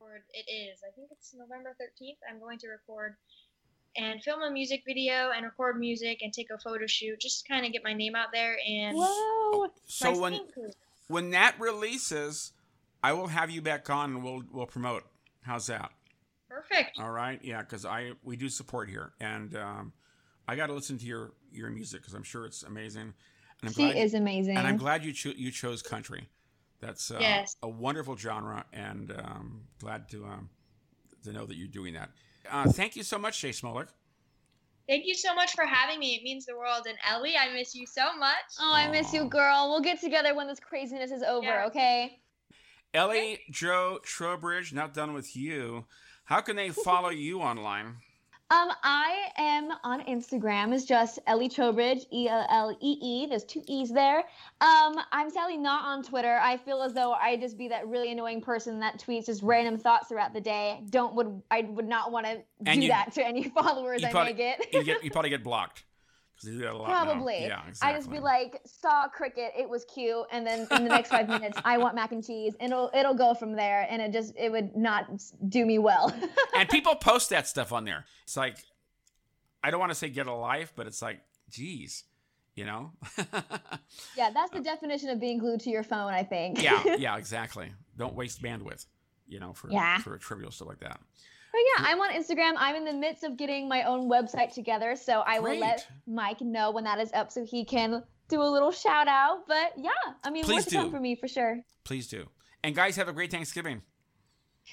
[0.00, 0.80] Record- It is.
[0.82, 2.16] I think it's November 13th.
[2.30, 3.16] I'm going to record
[3.94, 7.64] and film a music video and record music and take a photo shoot just kind
[7.66, 9.04] of get my name out there and Whoa.
[9.08, 10.72] Oh, so when singing
[11.08, 12.52] when that releases,
[13.02, 15.04] I will have you back on and we'll we'll promote.
[15.42, 15.90] How's that?
[16.56, 16.98] Perfect.
[16.98, 19.92] All right, yeah, because I we do support here, and um,
[20.48, 23.02] I got to listen to your your music because I'm sure it's amazing.
[23.60, 24.56] And I'm She glad, is amazing.
[24.56, 26.28] and I'm glad you cho- you chose country.
[26.80, 27.56] That's uh, Yes.
[27.62, 30.48] a wonderful genre, and um, glad to um,
[31.24, 32.10] to know that you're doing that.
[32.50, 33.88] Uh, thank you so much, Shay Smolik.
[34.88, 36.14] Thank you so much for having me.
[36.14, 36.86] It means the world.
[36.88, 38.36] And Ellie, I miss you so much.
[38.60, 39.68] Oh, I miss you, girl.
[39.68, 41.66] We'll get together when this craziness is over, Yeah.
[41.66, 42.20] okay?
[42.94, 45.84] Ellie Joe Trowbridge, not done with you.
[46.26, 47.94] How can they follow you online?
[48.48, 50.72] Um, I am on Instagram.
[50.72, 53.26] It's just Ellie Trowbridge, E L L E E.
[53.26, 54.18] There's two E's there.
[54.60, 56.38] Um, I'm sadly not on Twitter.
[56.40, 59.76] I feel as though I'd just be that really annoying person that tweets just random
[59.78, 60.80] thoughts throughout the day.
[60.90, 64.32] Don't would I would not want to do you- that to any followers I probably-
[64.32, 64.72] may get.
[64.74, 65.84] You get you probably get blocked
[66.36, 66.88] because you do that a lot.
[66.88, 67.04] now.
[67.04, 67.42] Probably.
[67.46, 71.08] Yeah, I just be like, saw cricket, it was cute, and then in the next
[71.10, 74.12] five minutes, I want mac and cheese, and it'll it'll go from there, and it
[74.12, 75.06] just it would not
[75.48, 76.14] do me well.
[76.54, 78.04] and people post that stuff on there.
[78.24, 78.58] It's like,
[79.62, 81.20] I don't want to say get a life, but it's like,
[81.50, 82.04] geez,
[82.54, 82.92] you know?
[84.16, 86.62] yeah, that's the uh, definition of being glued to your phone, I think.
[86.62, 87.72] yeah, yeah, exactly.
[87.96, 88.86] Don't waste bandwidth,
[89.26, 89.98] you know, for Yeah.
[89.98, 91.00] for trivial stuff like that.
[91.56, 92.52] But yeah, I'm on Instagram.
[92.58, 96.42] I'm in the midst of getting my own website together, so I will let Mike
[96.42, 99.48] know when that is up so he can do a little shout out.
[99.48, 99.90] But yeah,
[100.22, 101.62] I mean, Please more to come for me for sure.
[101.82, 102.26] Please do.
[102.62, 103.80] And guys, have a great Thanksgiving.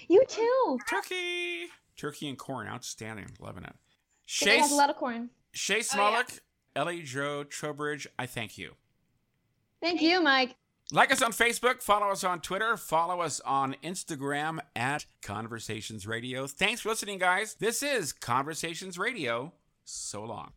[0.09, 0.77] You too.
[0.89, 3.69] Turkey, turkey and corn, outstanding, loving it.
[3.69, 3.75] It
[4.25, 5.29] Shay, has a lot of corn.
[5.53, 6.23] Shay Oh, yeah.
[6.75, 8.73] Ellie Joe Trowbridge, I thank you.
[9.81, 10.57] Thank you, Mike.
[10.93, 16.45] Like us on Facebook, follow us on Twitter, follow us on Instagram at Conversations Radio.
[16.45, 17.55] Thanks for listening, guys.
[17.55, 19.53] This is Conversations Radio.
[19.85, 20.51] So long.